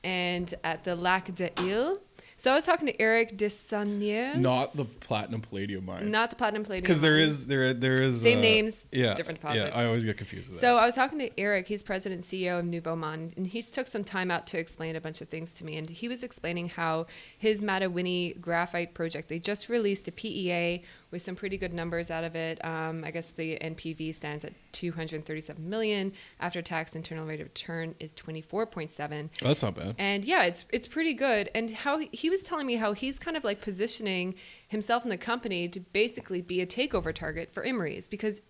[0.04, 1.98] and at the Lac des Iles.
[2.38, 4.36] So I was talking to Eric Desaulniers.
[4.38, 6.12] not the platinum palladium mine.
[6.12, 6.84] not the platinum palladium.
[6.84, 9.71] because there is there there is Same uh, names, yeah different deposits.
[9.74, 9.80] yeah.
[9.82, 10.62] I always get confused with that.
[10.62, 13.62] So I was talking to Eric, he's president and CEO of Nouveau Monde, and he
[13.62, 15.78] took some time out to explain a bunch of things to me.
[15.78, 20.84] And he was explaining how his Matawinie graphite project, they just released a PEA
[21.15, 22.63] with some pretty good numbers out of it.
[22.65, 26.12] Um, I guess the NPV stands at 237 million.
[26.41, 29.30] After tax internal rate of return is 24.7.
[29.41, 29.95] Oh, that's not bad.
[29.97, 31.49] And yeah, it's it's pretty good.
[31.56, 34.36] And how he- he was telling me how he's kind of like positioning
[34.67, 38.41] himself and the company to basically be a takeover target for Imerys because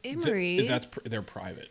[0.57, 1.69] Th- that's pr- they're private.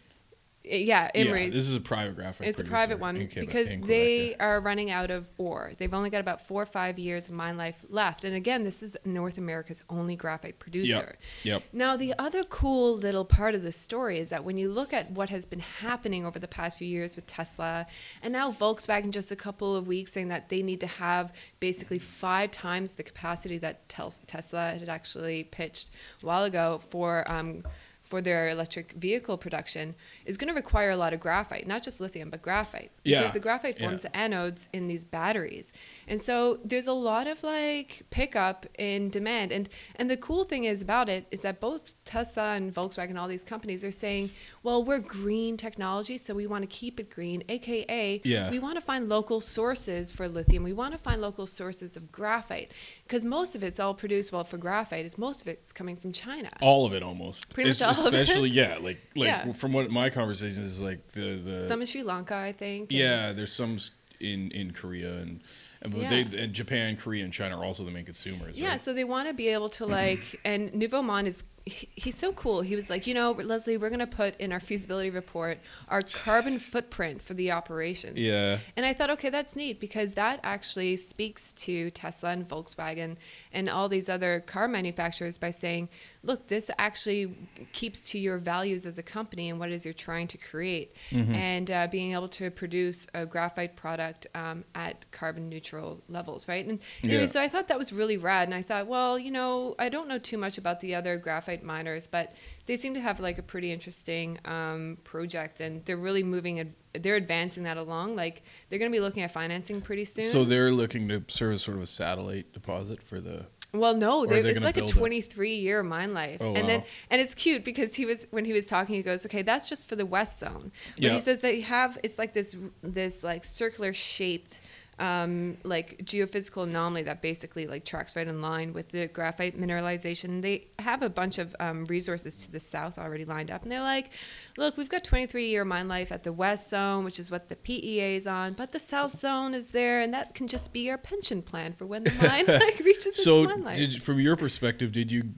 [0.65, 1.45] Yeah, Imerys.
[1.45, 2.49] Yeah, this is a private graphite.
[2.49, 4.37] It's a private one Quebec- because Quebec, they yeah.
[4.41, 5.73] are running out of ore.
[5.77, 8.25] They've only got about four or five years of mine life left.
[8.25, 11.17] And again, this is North America's only graphite producer.
[11.43, 11.65] Yep.
[11.75, 15.11] Now, the other cool little part of the story is that when you look at
[15.11, 17.87] what has been happening over the past few years with Tesla,
[18.23, 21.99] and now Volkswagen just a couple of weeks saying that they need to have basically
[21.99, 25.91] five times the capacity that Tesla had actually pitched
[26.23, 27.31] a while ago for.
[27.31, 27.65] Um,
[28.05, 29.95] for their electric vehicle production
[30.27, 32.91] is going to require a lot of graphite, not just lithium, but graphite.
[33.03, 33.87] Because Yeah, the graphite yeah.
[33.87, 35.73] forms the anodes in these batteries.
[36.07, 39.53] And so there's a lot of like pickup in demand.
[39.53, 43.19] And and the cool thing is about it is that both Tesla and Volkswagen, and
[43.19, 44.31] all these companies are saying,
[44.63, 48.51] well, we're green technology, so we want to keep it green, aka Yeah.
[48.51, 50.63] we want to find local sources for lithium.
[50.63, 52.71] We want to find local sources of graphite.
[53.07, 56.13] Because most of it's all produced well for graphite, is most of it's coming from
[56.13, 56.51] China.
[56.61, 57.49] all of it almost.
[57.51, 57.85] Pretty much It's it.
[57.99, 59.53] Especially yeah, like like Yeah.
[59.53, 62.91] from what my conversations is like the the Some in Sri Lanka, I think.
[62.91, 63.33] and- yeah.
[63.33, 63.79] There's some
[64.21, 65.41] in in Korea and
[65.83, 66.11] and but Yeah.
[66.11, 68.57] they and Japan, Korea, and China are also the main consumers.
[68.57, 68.81] Yeah, right?
[68.81, 69.93] so they want to be able to mm-hmm.
[69.93, 72.61] like, and Nouveau Monde is he- he's so cool.
[72.61, 76.59] He was like, you know, Lesley, we're gonna put in our feasibility report our carbon
[76.59, 78.19] footprint for the operations.
[78.19, 78.59] yeah.
[78.77, 83.17] And I thought, okay, that's neat because that actually speaks to Tesla and Volkswagen
[83.53, 85.89] and all these other car manufacturers by saying,
[86.23, 87.35] look, this actually
[87.73, 90.95] keeps to your values as a company and what it is you're trying to create.
[91.11, 91.35] Mm-hmm.
[91.35, 96.67] And uh, being able to produce a graphite product um, at carbon neutral levels, right?
[96.67, 97.27] And anyway, Yeah.
[97.27, 98.49] so I thought that was really rad.
[98.49, 101.54] And I thought, well, you know, I don't know too much about the other graphite
[101.63, 102.35] miners, but
[102.67, 106.73] they seem to have like a pretty interesting um, project and they're really moving it.
[107.03, 108.17] They're advancing that along.
[108.17, 110.31] Like they're going to be looking at financing pretty soon.
[110.31, 113.47] So they're looking to serve as sort of a satellite deposit for the.
[113.73, 114.95] Well, no, Or are there- they it's like a build it?
[114.95, 118.53] 23 year mine life, Oh, and then and it's cute because he was when he
[118.53, 121.13] was talking, he goes, "Okay, that's just for the west zone." But Yeah.
[121.15, 124.61] he says they have it's like this this like circular shaped.
[124.99, 130.41] Um, like geophysical anomaly that basically like tracks right in line with the graphite mineralization.
[130.41, 133.81] They have a bunch of um, resources to the south already lined up, and they're
[133.83, 134.11] like,
[134.57, 137.57] "Look, we've got 23 year mine life at the west zone, which is what the
[137.57, 140.99] PEA is on, but the south zone is there, and that can just be our
[140.99, 144.37] pension plan for when the mine like reaches So, its mine life." did, from your
[144.37, 145.31] perspective, did you?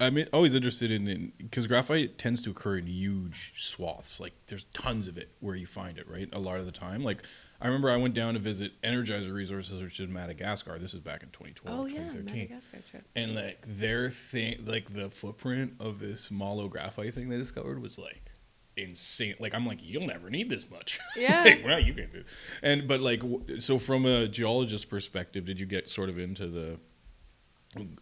[0.00, 4.18] I'm always interested in because graphite tends to occur in huge swaths.
[4.20, 6.28] Like there's tons of it where you find it, right?
[6.32, 7.04] A lot of the time.
[7.04, 7.22] Like
[7.60, 10.78] I remember I went down to visit Energizer Resources, which is in Madagascar.
[10.78, 12.24] This is back in 2012, Oh yeah, 2013.
[12.24, 13.04] Madagascar trip.
[13.14, 17.96] And like their thing, like the footprint of this Molo graphite thing they discovered was
[17.98, 18.30] like
[18.76, 19.36] insane.
[19.38, 20.98] Like I'm like, you'll never need this much.
[21.16, 21.44] Yeah.
[21.44, 22.24] like, well, you can do.
[22.62, 26.48] And but like, w- so from a geologist perspective, did you get sort of into
[26.48, 26.78] the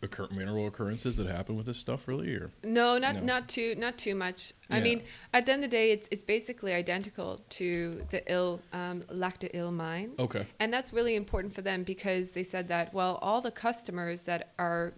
[0.02, 2.34] occur- mineral occurrences that happen with this stuff, really?
[2.34, 3.20] Or No, not No.
[3.22, 4.52] not too not too much.
[4.70, 8.60] I mean, at the end of the day, it's it's basically identical to the ill
[8.72, 12.68] um, Lac des Iles mine, okay, and that's really important for them because they said
[12.68, 14.94] that well, all the customers that are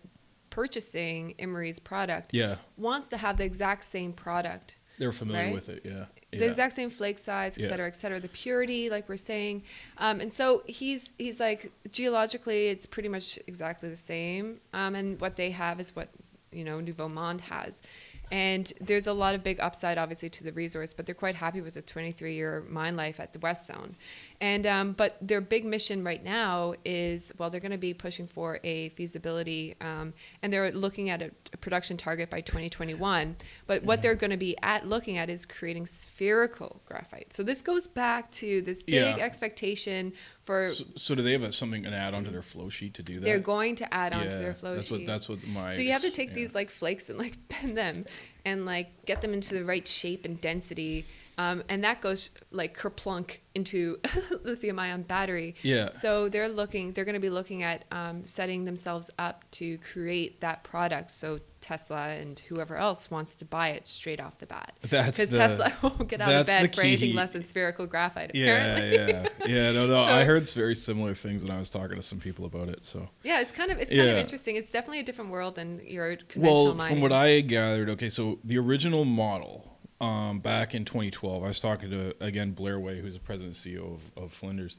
[0.50, 4.76] purchasing Imerys product yeah, wants to have the exact same product.
[4.98, 5.54] They're familiar Right?
[5.54, 5.82] with it.
[5.84, 6.44] Yeah, the yeah.
[6.44, 7.68] exact same flake size, et Yeah.
[7.68, 8.20] cetera, et cetera.
[8.20, 9.62] The purity, like we're saying,
[9.98, 14.60] um, and so he's he's like geologically, it's pretty much exactly the same.
[14.72, 16.08] Um, and what they have is what
[16.52, 17.82] you know Nouveau Monde has,
[18.30, 20.92] and there's a lot of big upside, obviously, to the resource.
[20.94, 23.96] But they're quite happy with the 23-year mine life at the West Zone,
[24.44, 28.26] And um, but their big mission right now is well, they're going to be pushing
[28.26, 33.36] for a feasibility, um, and they're looking at a, a production target by 2021.
[33.66, 34.02] But what Mm-hmm.
[34.02, 37.32] they're going to be at looking at is creating spherical graphite.
[37.32, 39.16] So this goes back to this big Yeah.
[39.24, 42.92] expectation for So, so do they have a, something an add onto their flow sheet
[42.94, 43.24] to do that?
[43.24, 44.98] they're going to add onto Yeah, their flow that's sheet.
[44.98, 45.74] What, that's what my.
[45.74, 46.34] So you have to take yeah.
[46.34, 48.04] these like flakes and like bend them
[48.44, 51.06] and like get them into the right shape and density.
[51.36, 53.98] Um, and that goes like kerplunk into
[54.44, 55.54] lithium ion battery.
[55.62, 55.90] Yeah.
[55.92, 60.40] So they're looking, they're going to be looking at um, setting themselves up to create
[60.40, 61.10] that product.
[61.10, 64.74] So Tesla and whoever else wants to buy it straight off the bat.
[64.82, 68.52] That's Because Tesla won't get out of bed for anything less than spherical graphite, Yeah,
[68.54, 68.94] apparently.
[68.94, 69.72] yeah, yeah.
[69.72, 69.94] No, no.
[70.06, 72.84] So- I heard very similar things when I was talking to some people about it.
[72.84, 73.08] So.
[73.22, 74.56] Yeah, it's kind of it's kind of interesting.
[74.56, 76.96] It's definitely a different world than your conventional Well, mining.
[76.96, 81.60] from what I gathered, okay, so the original model um, back in 2012, I was
[81.60, 84.76] talking to again Blair Way, who's the president and CEO of, of Flinders.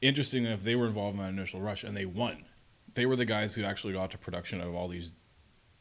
[0.00, 2.44] Interesting enough, they were involved in that initial rush and they won.
[2.94, 5.10] They were the guys who actually got to production of all these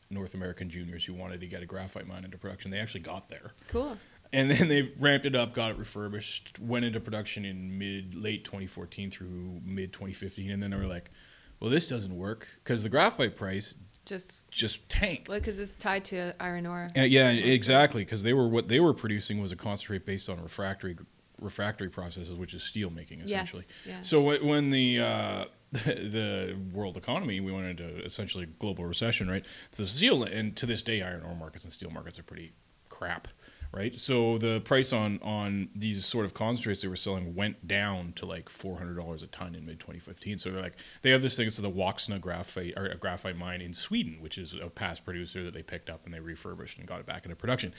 [0.10, 2.71] North American juniors who wanted to get a graphite mine into production.
[2.71, 3.52] They actually got there.
[3.67, 3.97] cool.
[4.34, 8.43] and then they ramped it up, got it refurbished, went into production in mid late
[8.43, 11.12] 2014 through mid 2015, and then they were like,
[11.60, 13.76] "Well, this doesn't work because the graphite price
[14.07, 16.87] Just just tanked." well, because it's tied to iron ore.
[16.97, 17.51] Uh, yeah, mostly.
[17.51, 20.97] exactly, because they were what they were producing was a concentrate based on refractory
[21.39, 23.63] refractory processes, which is steel making essentially.
[23.67, 23.77] Yes.
[23.85, 24.01] Yeah.
[24.01, 29.45] So wh- when the uh, the world economy we went into essentially global recession, right?
[29.71, 32.53] The steel and to this day, iron ore markets and steel markets are pretty
[32.89, 33.27] crap,
[33.71, 33.97] right?
[33.97, 38.25] So the price on on these sort of concentrates they were selling went down to
[38.25, 40.38] like four hundred dollars a ton in mid 2015.
[40.38, 43.62] So they're like they have this thing, it's the Woxna graphite or a graphite mine
[43.62, 46.88] in Sweden, which is a past producer that they picked up and they refurbished and
[46.88, 47.73] got it back into production.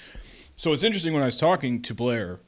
[0.57, 2.41] So it's interesting when I was talking to Blair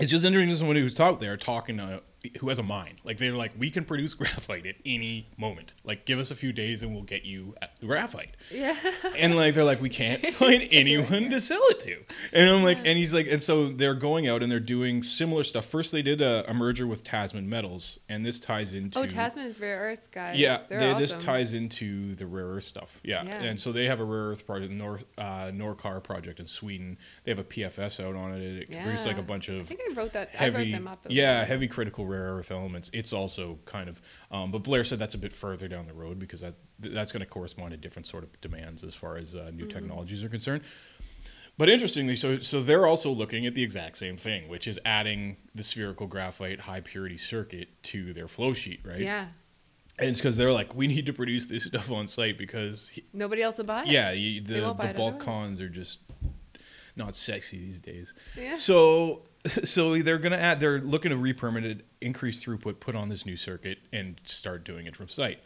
[0.00, 2.02] it's just interesting to someone who's out there talking to
[2.40, 3.00] who has a mind.
[3.04, 5.72] Like they're like, we can produce graphite at any moment.
[5.84, 7.54] Like, give us a few days and we'll get you
[7.84, 8.36] graphite.
[8.50, 8.76] Yeah.
[9.16, 11.96] And like they're like, we can't find anyone to sell it to.
[12.32, 15.44] And I'm like, and he's like, and so they're going out and they're doing similar
[15.44, 15.66] stuff.
[15.66, 19.46] First, they did a, a merger with Tasman Metals, and this ties into Oh, Tasman
[19.46, 20.38] is rare earth, guys.
[20.38, 21.00] yeah, They're they, awesome.
[21.00, 23.00] this ties into the rare earth stuff.
[23.02, 23.22] Yeah.
[23.24, 23.42] Yeah.
[23.42, 26.98] and so they have a rare earth project, Nor uh, Norra Kärr project in Sweden.
[27.24, 28.42] They have a PFS out on it.
[28.42, 29.60] It produces like a bunch of.
[29.60, 30.30] I think I wrote that.
[30.30, 31.06] heavy, I wrote them up.
[31.08, 31.48] yeah, bit.
[31.48, 32.90] heavy critical rare earth elements.
[32.92, 36.18] It's also kind of, um, but Blair said that's a bit further down the road
[36.18, 39.38] because that that's going to correspond to different sort of demands as far as uh,
[39.38, 39.56] Mm-hmm.
[39.56, 40.62] new technologies are concerned.
[41.58, 45.36] But interestingly, so so they're also looking at the exact same thing, which is adding
[45.54, 49.00] the spherical graphite high purity circuit to their flow sheet, right?
[49.00, 49.26] Yeah.
[49.98, 53.04] And it's because they're like, we need to produce this stuff on site because, he-
[53.12, 53.88] Nobody else will buy it.
[53.88, 54.96] yeah, the, the otherwise.
[54.96, 55.98] Balkans are just
[56.96, 58.14] not sexy these days.
[58.36, 58.56] Yeah.
[58.56, 59.26] So,
[59.64, 60.60] so they're gonna add.
[60.60, 64.86] They're looking to re-permit it, increase throughput, put on this new circuit, and start doing
[64.86, 65.40] it from site.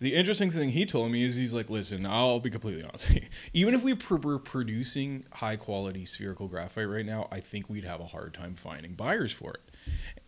[0.00, 3.10] The interesting thing he told me is he's like, listen, I'll be completely honest.
[3.52, 8.00] Even if we were producing high quality spherical graphite right now, I think we'd have
[8.00, 9.60] a hard time finding buyers for it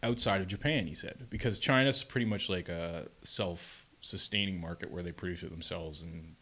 [0.03, 0.87] outside of Japan.
[0.87, 6.03] He said because China's pretty much like a self-sustaining market where they produce it themselves,
[6.03, 6.37] and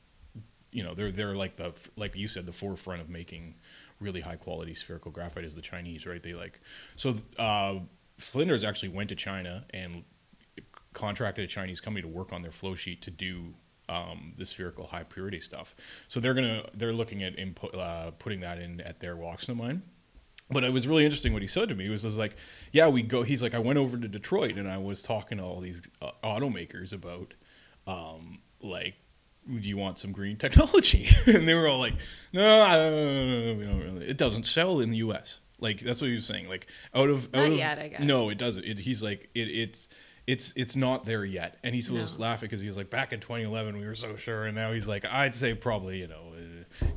[0.71, 3.55] you know they're they're like the like you said the forefront of making
[4.01, 6.23] really high quality spherical graphite is the Chinese, right?
[6.23, 6.61] They like
[6.97, 7.17] so.
[7.39, 7.81] Uh,
[8.19, 10.05] Flinders actually went to China and
[10.93, 13.53] contracted a Chinese company to work on their flow sheet to do
[13.89, 15.75] um, the spherical high purity stuff.
[16.09, 19.83] So they're gonna they're looking at input, uh, putting that in at their Woxna mine.
[20.51, 21.85] But it was really interesting what he said to me.
[21.85, 22.37] He was, was like,
[22.73, 25.45] "Yeah, we go." He's like, "I went over to Detroit and I was talking to
[25.45, 27.35] all these uh, automakers about,
[27.87, 28.95] um, like,
[29.49, 31.95] do you want some green technology?" and they were all like,
[32.33, 34.07] "No, I don't, we don't really.
[34.07, 36.49] It doesn't sell in the U.S." Like that's what he was saying.
[36.49, 38.01] Like out of Not yet, I guess.
[38.01, 38.65] No, it doesn't.
[38.65, 39.89] It, he's like it, it's
[40.27, 41.59] it's it's not there yet.
[41.63, 42.23] And he was No.
[42.25, 44.89] laughing because he was like, back in 2011 we were so sure, and now he's
[44.89, 46.33] like, I'd say probably you know,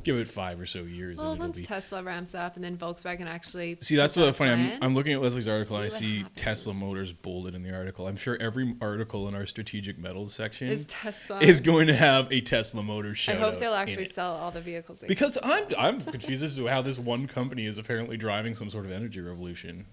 [0.02, 1.64] give it five or so years Well, and it'll once be.
[1.64, 3.78] Tesla ramps up and then Volkswagen actually.
[3.80, 4.72] See, that's puts out what funny.
[4.74, 6.74] I'm, I'm looking at Lesley's article and I See see what Tesla.
[6.74, 8.06] Motors bolded in the article.
[8.06, 11.40] I'm sure every article in our strategic metals section is Tesla.
[11.40, 13.32] is going to have a Tesla Motors show.
[13.32, 15.02] I hope they'll actually sell all the vehicles.
[15.06, 18.84] Because I'm I'm confused as to how this one company is apparently driving some sort
[18.84, 19.86] of energy revolution,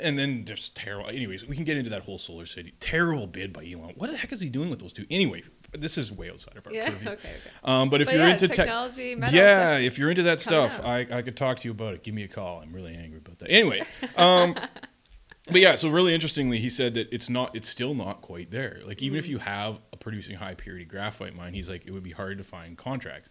[0.00, 1.08] and then just terrible.
[1.08, 3.94] Anyways, we can get into that whole SolarCity terrible bid by Elon.
[3.96, 5.06] What the heck is he doing with those two?
[5.10, 6.90] Anyway, this is way outside of our Yeah.
[6.90, 7.08] purview.
[7.10, 7.28] Okay.
[7.28, 7.50] Okay.
[7.64, 10.22] Um, but if But you're yeah, into tech, technology, metals, yeah, stuff if you're into
[10.24, 10.86] that stuff, out.
[10.86, 12.02] I, I could talk to you about it.
[12.02, 12.60] Give me a call.
[12.60, 13.50] I'm really angry about that.
[13.50, 13.82] Anyway,
[14.16, 14.54] um,
[15.50, 18.80] but yeah, so really interestingly, he said that it's not, it's still not quite there.
[18.86, 19.22] Like even Mm.
[19.22, 22.38] if you have a producing high purity graphite mine, he's like it would be hard
[22.38, 23.28] to find contracts.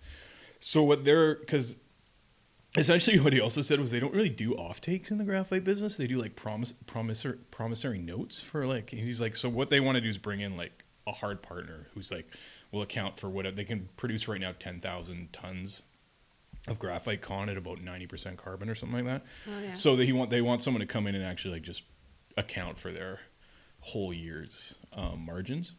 [0.60, 1.76] So what they're because
[2.78, 5.64] essentially what he also said was they don't really do off takes in the graphite
[5.64, 5.98] business.
[5.98, 9.96] They do like promise promisor, promissory notes for like he's like so what they want
[9.96, 12.28] to do is bring in like a hard partner who's like
[12.72, 15.82] will account for what they can produce right now 10,000 tons
[16.68, 19.26] of graphite con at about 90% carbon or something like that.
[19.48, 19.74] Oh, yeah.
[19.74, 21.84] So that he want they want someone to come in and actually like just
[22.36, 23.20] account for their
[23.80, 25.74] whole year's um, margins.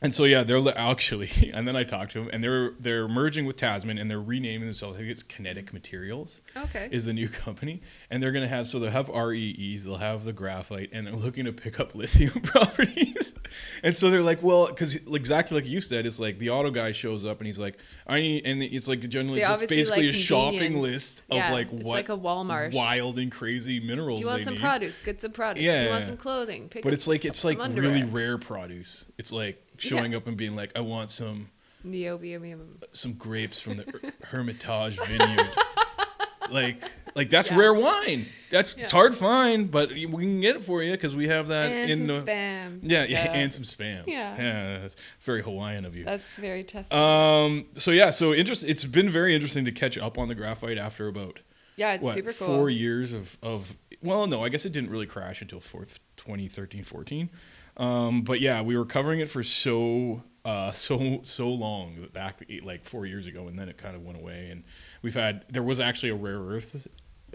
[0.00, 3.44] And so yeah, they're actually, and then I talked to them, and they're they're merging
[3.46, 4.96] with Tasman, and they're renaming themselves.
[4.96, 6.88] I think it's Kinetic Materials Okay.
[6.92, 10.32] is the new company, and they're gonna have so they'll have REEs, they'll have the
[10.32, 13.34] graphite, and they're looking to pick up lithium properties.
[13.82, 16.92] and so they're like, well, because exactly like you said, it's like the auto guy
[16.92, 20.18] shows up and he's like, I need, and it's like generally just basically like a
[20.18, 22.72] shopping list of Yeah, like what like a Walmart.
[22.74, 24.60] wild and crazy minerals Do you want some need.
[24.62, 25.00] produce?
[25.00, 25.62] Get some produce.
[25.64, 26.68] Yeah, Do you want some clothing?
[26.68, 29.06] Pick But up it's like it's like some really rare produce.
[29.18, 31.48] It's like showing up and being like, I want some
[31.86, 32.82] Niobium.
[32.92, 35.48] some grapes from the Hermitage vineyard.
[36.50, 36.82] like
[37.14, 37.56] like that's Yeah.
[37.56, 38.26] rare wine.
[38.50, 41.48] That's it's hard to find, but we can get it for you because we have
[41.48, 42.78] that And in some the spam.
[42.82, 44.04] yeah, yeah and some spam.
[44.06, 44.36] Yeah.
[44.36, 46.04] yeah, that's very Hawaiian of you.
[46.04, 46.96] That's very testing.
[46.96, 47.66] Um.
[47.76, 48.10] So yeah.
[48.10, 48.64] So interest.
[48.64, 51.40] It's been very interesting to catch up on the graphite after about
[51.76, 52.46] yeah, it's what super cool.
[52.46, 53.76] four years of of.
[54.02, 57.30] Well, no, I guess it didn't really crash until fourth 2013, 14.
[57.76, 58.22] Um.
[58.22, 63.04] But yeah, we were covering it for so uh so so long back like four
[63.06, 64.48] years ago, and then it kind of went away.
[64.50, 64.64] And
[65.02, 66.86] we've had there was actually a rare earth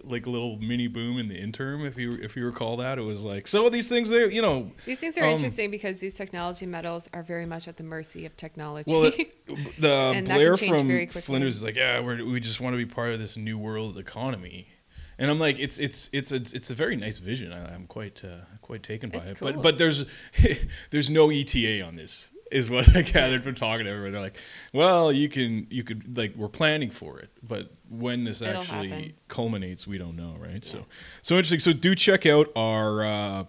[0.05, 3.01] like a little mini boom in the interim if you if you recall that it
[3.01, 6.15] was like so these things there you know These things are Um, interesting because these
[6.15, 8.91] technology metals are very much at the mercy of technology.
[8.91, 9.33] Well, it,
[9.79, 11.07] the And Blair from.
[11.09, 14.67] Flinders is like, yeah, we just want to be part of this new world economy,
[15.17, 17.53] and I'm like, it's it's it's a it's a very nice vision.
[17.53, 19.37] I, I'm quite uh, quite taken by It's it.
[19.39, 19.53] cool.
[19.53, 20.05] But but there's
[20.91, 22.29] there's no ETA on this.
[22.51, 24.11] Is what I gathered from talking to everyone.
[24.11, 24.37] They're like,
[24.73, 28.89] well, you can you could like we're planning for it, but when this It'll actually
[28.89, 29.13] happen.
[29.27, 30.63] culminates, we don't know, right?
[30.63, 30.83] So Yeah.
[31.23, 31.59] so interesting.
[31.59, 33.03] So do check out our.
[33.03, 33.43] Uh,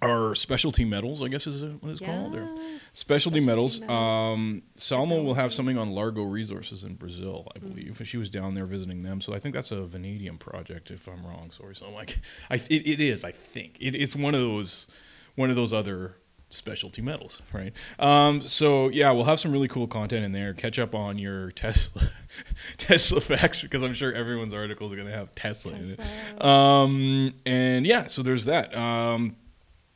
[0.00, 2.32] our specialty metals, I guess is what it's called.
[2.36, 3.80] Or specialty, specialty metals.
[3.80, 7.56] metal Um, Salma will have something on Largo Resources in Brazil, Mm.
[7.56, 8.02] I believe.
[8.04, 10.92] She was down there visiting them, so I think that's a vanadium project.
[10.92, 11.74] If I'm wrong, sorry.
[11.74, 13.24] So I'm like, I it, it is.
[13.24, 14.86] I think it, it's one of those
[15.34, 16.14] one of those other
[16.50, 17.72] specialty metals, right?
[17.98, 20.54] Um, so yeah, we'll have some really cool content in there.
[20.54, 22.10] Catch up on your Tesla
[22.76, 26.44] Tesla facts because I'm sure everyone's articles are going to have Tesla, in it.
[26.44, 28.74] Um, and yeah, so there's that.
[28.76, 29.36] Um,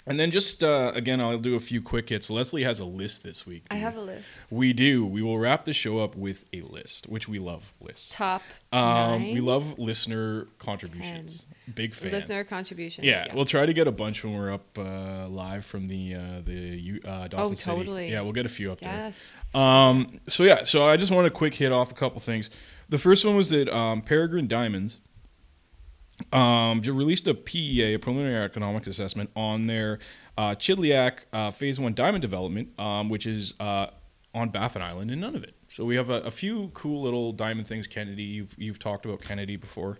[0.06, 2.30] and then just uh, again, I'll do a few quick hits.
[2.30, 3.64] Lesley has a list this week.
[3.70, 4.28] I have a list.
[4.50, 5.04] We do.
[5.06, 8.14] We will wrap the show up with a list, which we love lists.
[8.14, 11.46] Top Um, nine we love listener contributions.
[11.74, 12.12] Big fan.
[12.12, 13.06] listener contributions.
[13.06, 16.20] Yeah, we'll try to get a bunch when we're up uh, live from the uh,
[16.44, 17.70] the uh, Dawson City.
[17.70, 18.10] Oh, totally.
[18.10, 19.18] Yeah, we'll get a few up yes.
[19.52, 19.62] there.
[19.62, 22.50] Um, so yeah, so I just want to quick hit off a couple things.
[22.88, 24.98] The first one was that um, Peregrine Diamonds
[26.32, 29.98] um, released a PEA, a preliminary economic assessment, on their
[30.38, 33.88] uh, Chidliak uh, Phase One diamond development, um, which is uh,
[34.34, 35.52] on Baffin Island in Nunavut.
[35.68, 37.86] So we have a, a few cool little diamond things.
[37.86, 39.98] Kennedy, you've, you've talked about Kennedy before.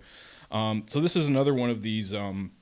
[0.50, 2.52] Um, so this is another one of these um,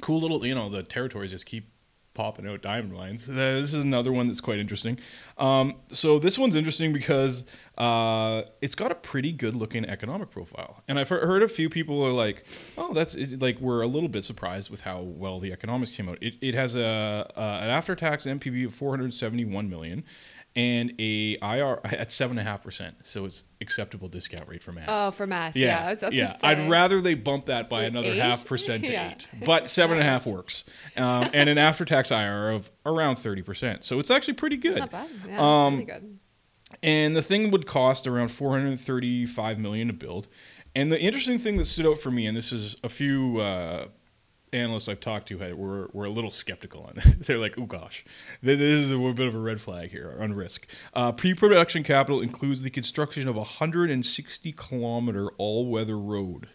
[0.00, 1.70] cool little, you know, the territories just keep
[2.16, 3.28] popping out diamond mines.
[3.28, 4.98] Uh, This is another one that's quite interesting.
[5.38, 7.44] Um, so this one's interesting because
[7.78, 12.02] uh, it's got a pretty good looking economic profile, and I've heard a few people
[12.02, 12.44] are like,
[12.76, 16.08] "Oh, that's it, like we're a little bit surprised with how well the economics came
[16.08, 20.04] out." It, it has a, a an after tax NPV of 471 million.
[20.56, 24.72] And a IR at seven and a half percent, so it's acceptable discount rate for
[24.72, 24.86] Matt.
[24.88, 25.54] Oh, for Matt.
[25.54, 25.84] Yeah.
[25.86, 26.32] I was about to yeah.
[26.36, 26.48] say.
[26.48, 28.18] I'd rather they bump that by To another eight?
[28.20, 29.10] half percent to Yeah.
[29.10, 30.64] eight, but seven and a half works,
[30.96, 33.84] um, and an after-tax IR of around thirty percent.
[33.84, 34.72] So it's actually pretty good.
[34.72, 35.10] It's not bad.
[35.28, 36.18] Yeah, Um, really good.
[36.82, 40.26] And the thing would cost around 435 million to build.
[40.74, 43.86] And the interesting thing that stood out for me, and this is a few uh,
[44.56, 47.20] analysts I've talked to had were, were a little skeptical on it.
[47.26, 48.04] They're like, "Oh gosh,
[48.42, 52.62] this is a bit of a red flag here on risk." Uh, pre-production capital includes
[52.62, 56.48] the construction of a 160 kilometer all-weather road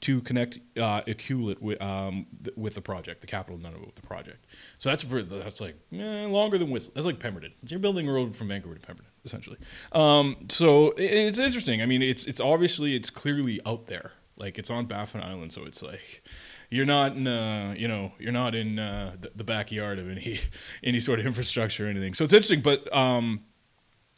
[0.00, 3.86] to connect uh, Iqaluit with, um, th- with the project, the capital none of Nunavut
[3.86, 4.44] with the project.
[4.78, 6.92] So that's that's like eh, longer than Whistler.
[6.94, 7.52] That's like Pemberton.
[7.66, 9.58] You're building a road from Vancouver to Pemberton, essentially.
[9.92, 11.82] Um, so it, it's interesting.
[11.82, 14.12] I mean, it's it's obviously it's clearly out there.
[14.36, 16.22] Like it's on Baffin Island, so it's like
[16.70, 20.40] you're not in uh, you know you're not in uh, the, the backyard of any
[20.84, 22.14] any sort of infrastructure or anything.
[22.14, 23.42] So it's interesting, but um,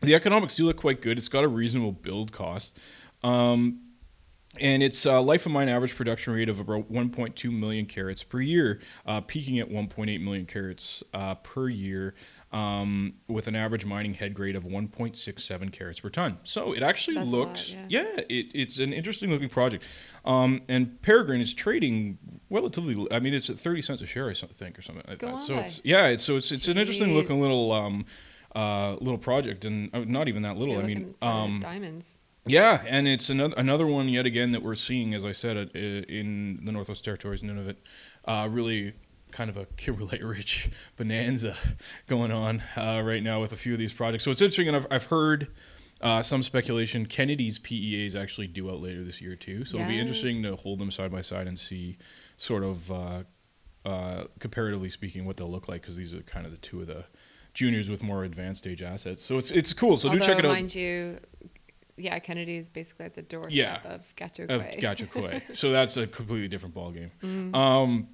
[0.01, 1.19] the economics do look quite good.
[1.19, 2.79] It's got a reasonable build cost.
[3.23, 3.81] Um,
[4.59, 8.41] and its uh, life of mine average production rate of about 1.2 million carats per
[8.41, 12.15] year, uh, peaking at 1.8 million carats uh, per year
[12.53, 16.39] um, with an average mining head grade of 1.67 carats per ton.
[16.45, 17.87] So it actually That's a lot, looks, yeah.
[17.89, 19.85] yeah, it, it's an interesting looking project.
[20.25, 22.19] Um, and Peregrine is trading
[22.51, 23.07] relatively.
[23.11, 25.33] I mean, it's at 30 cents a share, I think, or something like Go that.
[25.35, 28.07] on So it's yeah, it's, so it's it's an interesting looking little um,
[28.55, 30.75] uh, little project, and uh, not even that little.
[30.75, 32.19] You're I mean, um, diamonds.
[32.47, 35.79] yeah, and it's another another one yet again that we're seeing, as I said, uh,
[35.79, 37.77] in the Northwest Territories, Nunavut,
[38.25, 38.95] uh, really
[39.31, 41.55] kind of a Kimberlite rich bonanza
[42.07, 44.25] going on uh, right now with a few of these projects.
[44.25, 45.49] So it's interesting, and I've, I've heard
[46.01, 49.65] uh, some speculation Kennedy's PEA is actually due out later this year too.
[49.65, 51.99] So it'll be interesting to hold them side by side and see
[52.37, 53.23] sort of uh,
[53.85, 56.87] uh, comparatively speaking what they'll look like because these are kind of the two of
[56.87, 57.05] the
[57.55, 59.25] juniors with more advanced stage assets.
[59.25, 59.97] So it's it's cool.
[59.97, 60.53] So Although, do check it out.
[60.53, 61.19] mind you,
[61.97, 63.93] yeah, Kennedy is basically at the doorstep Yeah.
[63.93, 64.47] of Gahcho
[65.09, 67.11] Kué so that's a completely different ballgame.
[67.23, 67.55] Mm.
[67.55, 68.09] Um,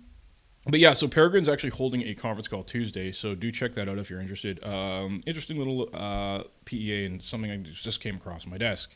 [0.66, 3.98] but yeah, so Peregrine's actually holding a conference call Tuesday, so do check that out
[3.98, 4.62] if you're interested.
[4.64, 8.94] Um, interesting little uh, PEA and something I just came across my desk.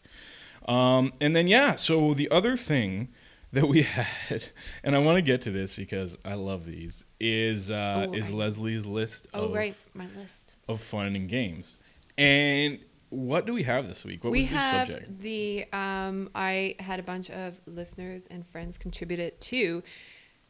[0.66, 3.09] Um, and then yeah, so the other thing
[3.53, 4.45] that we had,
[4.85, 8.25] and I want to get to this because I love these, is uh, Oh, is
[8.29, 8.35] right.
[8.35, 10.53] Lesley's list Oh, of right, my list.
[10.69, 11.79] of fun and games.
[12.19, 12.79] And
[13.11, 14.23] what do we have this week?
[14.23, 15.21] What we was your have subject?
[15.21, 19.83] the um, I had a bunch of listeners and friends contribute it to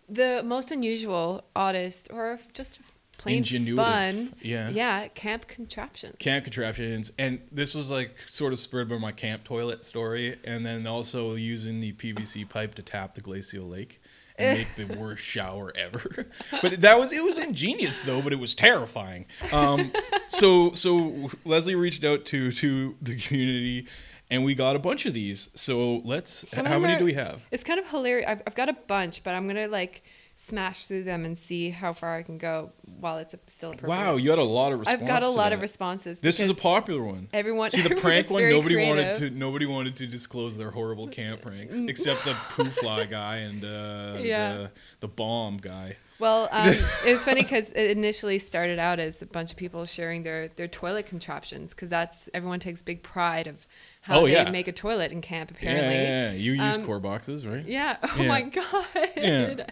[0.08, 2.80] the most unusual, oddest, or just
[3.18, 3.76] plain Ingenuitive.
[3.76, 4.34] fun.
[4.42, 4.68] Yeah.
[4.70, 6.16] Yeah, camp contraptions.
[6.18, 10.64] camp contraptions and this was like sort of spurred by my camp toilet story and
[10.64, 14.00] then also using the pvc pipe to tap the glacial lake
[14.38, 16.28] and make the worst shower ever
[16.62, 19.90] but that was it was ingenious though but it was terrifying um,
[20.28, 23.88] so so lesley reached out to to the community
[24.30, 27.14] and we got a bunch of these so let's Some how many are- do we
[27.14, 28.28] have It's kind of hilarious.
[28.28, 30.02] I've, I've got a bunch, but I'm gonna like
[30.40, 32.70] smash through them and see how far I can go
[33.00, 33.88] while it's still appropriate.
[34.04, 35.54] wow you had a lot of response I've got a lot that.
[35.54, 36.20] of responses.
[36.20, 38.48] this is a popular one Everyone, See the everyone prank one.
[38.48, 39.30] Nobody wanted to.
[39.30, 44.18] Nobody wanted to disclose their horrible camp pranks, except the poo fly guy and uh,
[44.20, 44.52] Yeah.
[44.54, 44.70] the
[45.00, 45.96] the bomb guy.
[46.20, 46.68] Well, um,
[47.06, 50.48] it was funny because it initially started out as a bunch of people sharing their,
[50.56, 53.66] their toilet contraptions because that's everyone takes big pride of
[54.08, 54.50] how Oh, they yeah.
[54.50, 55.50] make a toilet in camp.
[55.52, 56.32] Yeah, Apparently, yeah, yeah.
[56.32, 57.64] You use Um, core boxes, right?
[57.66, 57.96] Yeah.
[58.02, 58.28] Oh Yeah.
[58.28, 58.86] my god.
[59.16, 59.66] Yeah.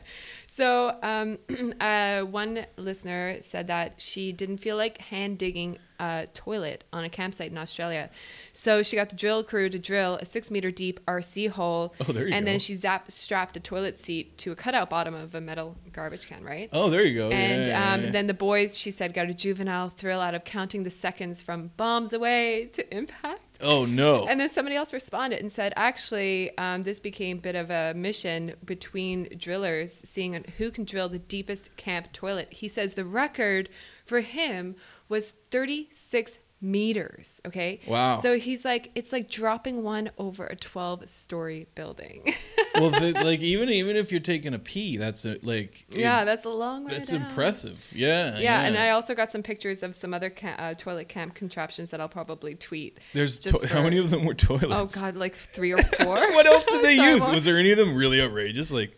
[0.46, 1.38] So, um,
[1.80, 7.08] uh, one listener said that she didn't feel like hand digging a toilet on a
[7.08, 8.10] campsite in Australia,
[8.52, 11.94] so she got the drill crew to drill a six meter deep RC hole.
[12.00, 12.52] Oh, there you and go.
[12.52, 16.26] then she zap- strapped a toilet seat to a cutout bottom of a metal garbage
[16.26, 16.68] can, right?
[16.72, 17.30] Oh, there you go.
[17.30, 18.12] And yeah, um, yeah, yeah.
[18.12, 21.70] then the boys, she said, got a juvenile thrill out of counting the seconds from
[21.76, 23.58] bombs away to impact.
[23.60, 24.26] oh no.
[24.36, 27.94] And then somebody else responded and said, actually, um, this became a bit of a
[27.94, 32.48] mission between drillers, seeing who can drill the deepest camp toilet.
[32.50, 33.68] He says the record
[34.04, 34.76] for him
[35.08, 37.40] was 36 meters.
[37.46, 37.80] Okay.
[37.86, 38.18] Wow.
[38.20, 42.34] So he's like, it's like dropping one over a 12 story building.
[42.74, 46.24] well, the, like even even if you're taking a pee, that's a, like it- yeah,
[46.24, 47.22] that's a long way that's down.
[47.22, 47.86] impressive.
[47.94, 51.34] Yeah, Yeah, and I also got some pictures of some other ca- uh, toilet camp
[51.34, 53.00] contraptions that I'll probably tweet.
[53.12, 54.96] There's to- how many of them were toilets?
[54.96, 55.00] Oh?
[55.00, 56.16] God, like three or four.
[56.34, 57.26] what else did they use?
[57.28, 58.70] Was there any of them really outrageous?
[58.70, 58.96] Like,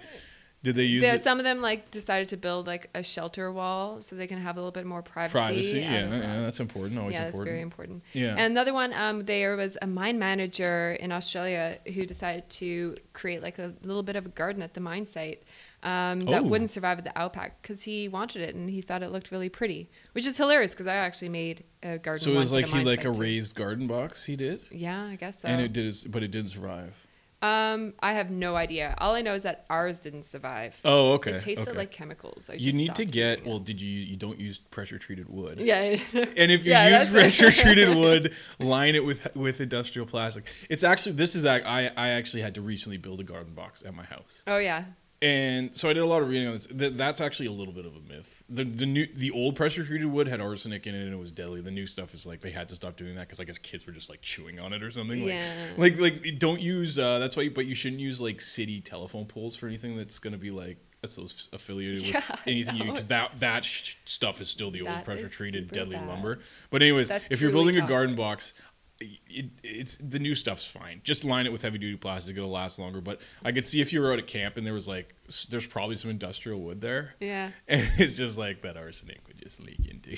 [0.64, 1.20] did they use Yeah, it?
[1.20, 4.56] some of them like decided to build like a shelter wall so they can have
[4.56, 5.32] a little bit more privacy.
[5.32, 5.78] privacy?
[5.80, 6.98] Yeah, yeah, that's important.
[6.98, 7.52] Always yeah, that's important.
[7.54, 8.02] very important.
[8.12, 8.30] Yeah.
[8.36, 13.42] And another one, um, there was a mine manager in Australia who decided to create
[13.42, 15.44] like a little bit of a garden at the mine site
[15.84, 16.46] um, that Oh.
[16.46, 19.48] wouldn't survive at the outback because he wanted it and he thought it looked really
[19.48, 22.24] pretty, which is hilarious because I actually made a garden.
[22.24, 23.20] so it was like he like a too.
[23.20, 24.24] raised garden box.
[24.24, 25.46] He did, Yeah, I guess so.
[25.48, 26.94] and it did, but it didn't survive.
[27.40, 28.96] Um, I have no idea.
[28.98, 30.76] All I know is that ours didn't survive.
[30.84, 31.32] Oh, okay.
[31.32, 31.78] It tasted okay.
[31.78, 32.50] like chemicals.
[32.50, 33.46] I you just need to get.
[33.46, 33.88] Well, did you?
[33.88, 35.60] You don't use pressure treated wood.
[35.60, 35.98] Yeah.
[36.12, 40.46] And if you Yeah, use pressure treated wood, line it with with industrial plastic.
[40.68, 41.60] It's actually this is I
[41.96, 44.84] I actually had to recently build a garden box at my house, oh yeah.
[45.22, 46.68] and so I did a lot of reading on this.
[46.70, 48.37] That's actually a little bit of a myth.
[48.50, 51.30] The the new the old pressure treated wood had arsenic in it and it was
[51.30, 51.60] deadly.
[51.60, 53.86] The new stuff is like they had to stop doing that because I guess kids
[53.86, 55.20] were just like chewing on it or something.
[55.20, 55.52] Like, Yeah.
[55.76, 57.42] Like like don't use uh, that's why.
[57.44, 60.78] You, But you shouldn't use like city telephone poles for anything that's gonna be like.
[61.02, 65.04] That's affiliated with Yeah, anything you because that that sh- stuff is still the old
[65.04, 66.08] pressure treated deadly bad.
[66.08, 66.40] lumber.
[66.70, 68.52] But anyways, That's if you're building a garden box,
[69.00, 71.00] it, it's the new stuff's fine.
[71.04, 73.00] Just line it with heavy duty plastic; it'll last longer.
[73.00, 75.14] But I could see if you were out at camp and there was like,
[75.50, 77.50] there's probably some industrial wood there, Yeah.
[77.68, 80.16] and it's just like that arsenic would just leak into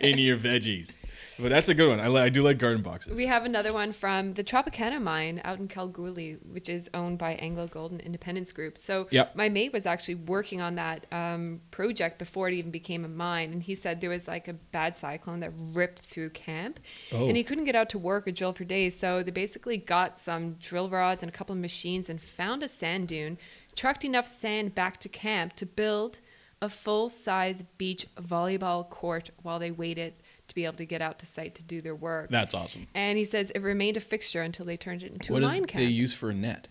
[0.06, 0.94] into your veggies.
[1.40, 2.00] But that's a good one.
[2.00, 3.14] I, li- I do like garden boxes.
[3.14, 7.32] We have another one from the Tropicana mine out in Kalgoorlie, which is owned by
[7.34, 8.78] Anglo Gold and Independence Group.
[8.78, 9.36] So Yep.
[9.36, 13.52] my mate was actually working on that um, project before it even became a mine,
[13.52, 16.80] and he said there was like a bad cyclone that ripped through camp,
[17.12, 17.28] Oh.
[17.28, 18.98] and he couldn't get out to work or drill for days.
[18.98, 22.68] So they basically got some drill rods and a couple of machines and found a
[22.68, 23.38] sand dune,
[23.76, 26.20] trucked enough sand back to camp to build
[26.60, 30.12] a full-size beach volleyball court while they waited
[30.48, 32.30] to be able to get out to site to do their work.
[32.30, 32.86] That's awesome.
[32.94, 35.50] And he says it remained a fixture until they turned it into what a did
[35.50, 36.68] mine they use for a net?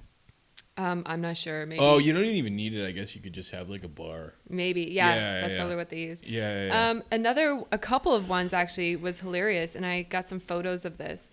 [0.79, 1.65] um, I'm not sure.
[1.65, 1.79] Maybe.
[1.79, 2.85] Oh, you don't even need it.
[2.85, 4.33] I guess you could just have like a bar.
[4.47, 4.83] Maybe.
[4.83, 5.13] Yeah.
[5.15, 5.59] Yeah, that's yeah.
[5.59, 6.23] probably what they used.
[6.25, 6.89] Yeah, yeah, yeah.
[6.89, 10.97] Um, another, a couple of ones actually was hilarious, and I got some photos of
[10.97, 11.29] this.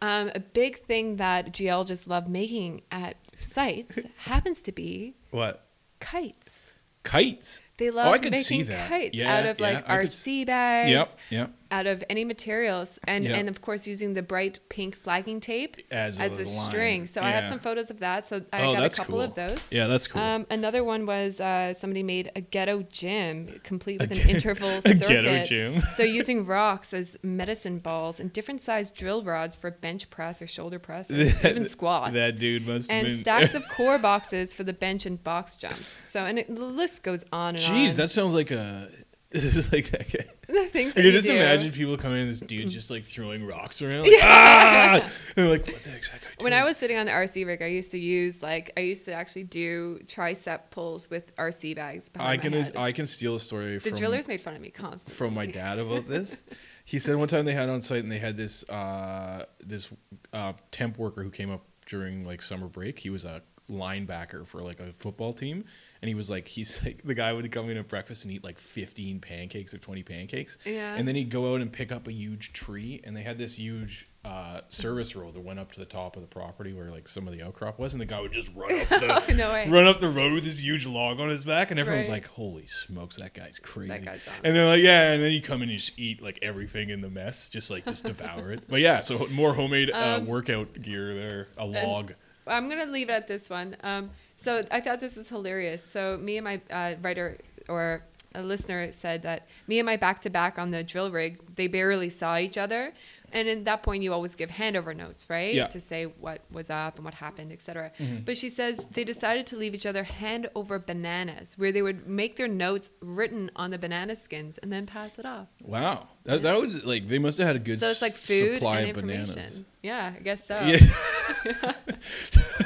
[0.00, 5.66] Um, a big thing that geologists love making at sites happens to be what?
[6.00, 6.72] kites.
[7.04, 7.60] Kites.
[7.78, 8.88] They love Oh, I could see making that.
[8.88, 11.08] kites Yeah, out of yeah, like I could RC bags, Yep.
[11.30, 11.50] Yep.
[11.70, 13.34] Out of any materials, and Yeah.
[13.36, 16.70] and of course using the bright pink flagging tape As, as a the line.
[16.70, 17.06] string.
[17.06, 18.28] So I have some photos of that.
[18.28, 19.22] So I oh, got a couple cool.
[19.22, 19.58] of those.
[19.70, 20.20] Yeah, that's cool.
[20.22, 24.68] Um, another one was uh, somebody made a ghetto gym complete with A an interval
[24.68, 25.08] a circuit.
[25.08, 25.80] ghetto gym.
[25.96, 30.46] so using rocks as medicine balls and different sized drill rods for bench press or
[30.46, 31.14] shoulder press, or
[31.44, 32.14] even squats.
[32.14, 33.18] That dude must and been.
[33.18, 35.88] stacks of core boxes for the bench and box jumps.
[36.10, 37.96] So and it, the list goes on and Jeez, on.
[37.96, 38.88] that sounds like a.
[39.72, 40.24] like that guy.
[40.46, 41.34] the things I can you just do.
[41.34, 44.02] imagine people coming in, this dude just like throwing rocks around.
[44.02, 44.94] Like, ah!
[45.00, 46.44] And they're like, what the heck's that guy doing?
[46.44, 49.04] When I was sitting on the RC rig, I used to use like I used
[49.06, 52.76] to actually do tricep pulls with RC bags behind I my can head.
[52.76, 55.14] I can steal a story the from drillers made fun of me constantly.
[55.14, 56.42] from my dad about this.
[56.84, 59.88] he said one time they had on site and they had this uh, this
[60.32, 62.98] uh, temp worker who came up during like summer break.
[62.98, 65.64] He was a linebacker for like a football team,
[66.02, 68.44] and he was like he's like the guy would come in at breakfast and eat
[68.44, 70.94] like 15 pancakes or 20 pancakes, Yeah.
[70.94, 73.56] and then he'd go out and pick up a huge tree, and they had this
[73.58, 74.08] huge.
[74.26, 77.28] Uh, service road that went up to the top of the property where like some
[77.28, 80.00] of the outcrop was, and the guy would just run up the no run up
[80.00, 83.14] the road with this huge log on his back, and everyone was like, "Holy smokes,
[83.18, 85.96] that guy's crazy!" guy's and they're like, "Yeah," and then you come in and just
[85.96, 88.64] eat like everything in the mess, just like just devour it.
[88.68, 92.14] But yeah, so more homemade uh, Um, workout gear there, a log.
[92.48, 93.76] I'm gonna leave it at this one.
[93.84, 95.84] Um, so I thought this was hilarious.
[95.84, 98.02] So me and my uh, writer or
[98.34, 101.66] a listener said that me and my back to back on the drill rig, they
[101.66, 102.92] barely saw each other.
[103.32, 105.52] And at that point, you always give handover notes, right?
[105.52, 105.66] Yeah.
[105.66, 107.90] To say what was up and what happened, etc.
[107.98, 108.24] Mhm.
[108.24, 112.06] But she says they decided to leave each other hand over bananas, where they would
[112.06, 115.48] make their notes written on the banana skins and then pass it off.
[115.60, 118.54] Wow, that, that would like they must have had a good so it's like food
[118.54, 119.34] supply and of information.
[119.34, 119.64] bananas.
[119.82, 120.60] Yeah, I guess so.
[120.60, 121.72] Yeah.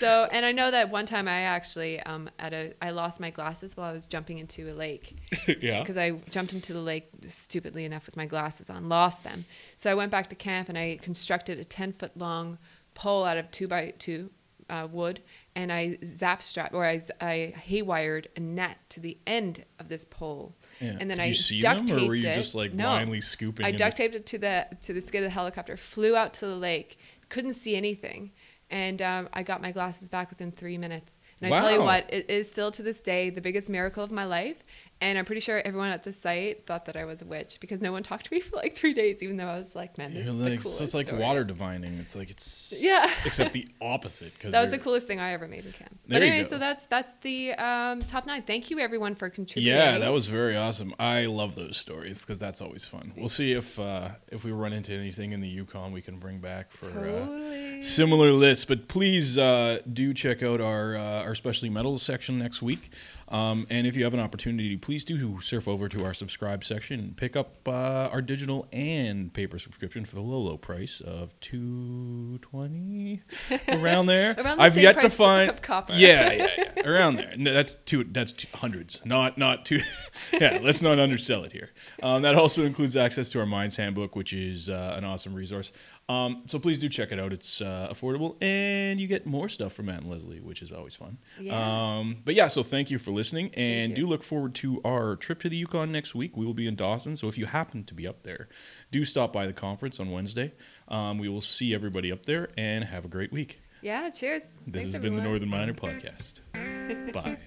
[0.00, 3.30] So, and I know that one time I actually um, at a I lost my
[3.30, 5.16] glasses while I was jumping into a lake
[5.60, 5.80] yeah.
[5.80, 9.44] because I jumped into the lake stupidly enough with my glasses on, lost them.
[9.76, 12.58] So I went back to camp and I constructed a ten foot long
[12.94, 14.30] pole out of two by two
[14.68, 15.20] uh, wood,
[15.56, 20.04] and I zap strap or I, I haywired a net to the end of this
[20.04, 20.96] pole, Yeah.
[21.00, 22.34] and then Did I you see duct them, or were you it.
[22.34, 22.84] just like No.
[22.84, 23.66] blindly scooping?
[23.66, 26.46] I duct taped it to the to the skid of the helicopter, flew out to
[26.46, 26.98] the lake,
[27.28, 28.30] couldn't see anything,
[28.70, 31.18] and um, I got my glasses back within three minutes.
[31.40, 34.10] And I tell you what, it is still to this day the biggest miracle of
[34.10, 34.56] my life.
[35.02, 37.80] And I'm pretty sure everyone at the site thought that I was a witch because
[37.80, 40.12] no one talked to me for like three days, even though I was like, man,
[40.12, 41.22] this You're is like, the so coolest it's like story.
[41.22, 41.98] water divining.
[41.98, 43.10] It's like it's Yeah.
[43.24, 44.38] except the opposite.
[44.38, 45.90] Cause That was the coolest thing I ever made in camp.
[46.06, 48.42] There but anyway, so that's that's the um, top nine.
[48.42, 49.74] Thank you everyone for contributing.
[49.74, 50.94] Yeah, that was very awesome.
[50.98, 53.12] I love those stories because that's always fun.
[53.16, 56.38] We'll see if uh, if we run into anything in the Yukon we can bring
[56.38, 58.64] back for uh, similar lists.
[58.66, 62.90] But please uh, do check out our uh, our specialty metals section next week.
[63.30, 66.98] Um, and if you have an opportunity, please do surf over to our subscribe section
[66.98, 71.38] and pick up uh, our digital and paper subscription for the low, low price of
[71.40, 73.22] two twenty
[73.68, 74.34] around there.
[74.36, 75.92] Around the I've same yet to find copper.
[75.92, 77.32] Yeah, yeah, yeah, around there.
[77.36, 78.04] No, that's two.
[78.04, 79.80] That's two hundreds, not not two.
[80.32, 81.70] yeah, let's not undersell it here.
[82.02, 85.70] Um, that also includes access to our Mines Handbook, which is uh, an awesome resource.
[86.10, 87.32] Um, so please do check it out.
[87.32, 90.96] It's uh, affordable, and you get more stuff from Matt and Lesley, which is always
[90.96, 91.18] fun.
[91.40, 91.98] Yeah.
[91.98, 95.40] Um, but yeah, so thank you for listening, and do look forward to our trip
[95.42, 96.36] to the Yukon next week.
[96.36, 98.48] We will be in Dawson, so if you happen to be up there,
[98.90, 100.52] do stop by the conference on Wednesday.
[100.88, 103.60] Um, we will see everybody up there, and have a great week.
[103.80, 104.42] Yeah, cheers.
[104.66, 105.22] This Thanks, has been the.
[105.22, 106.40] Northern Miner Podcast.
[107.12, 107.38] Bye.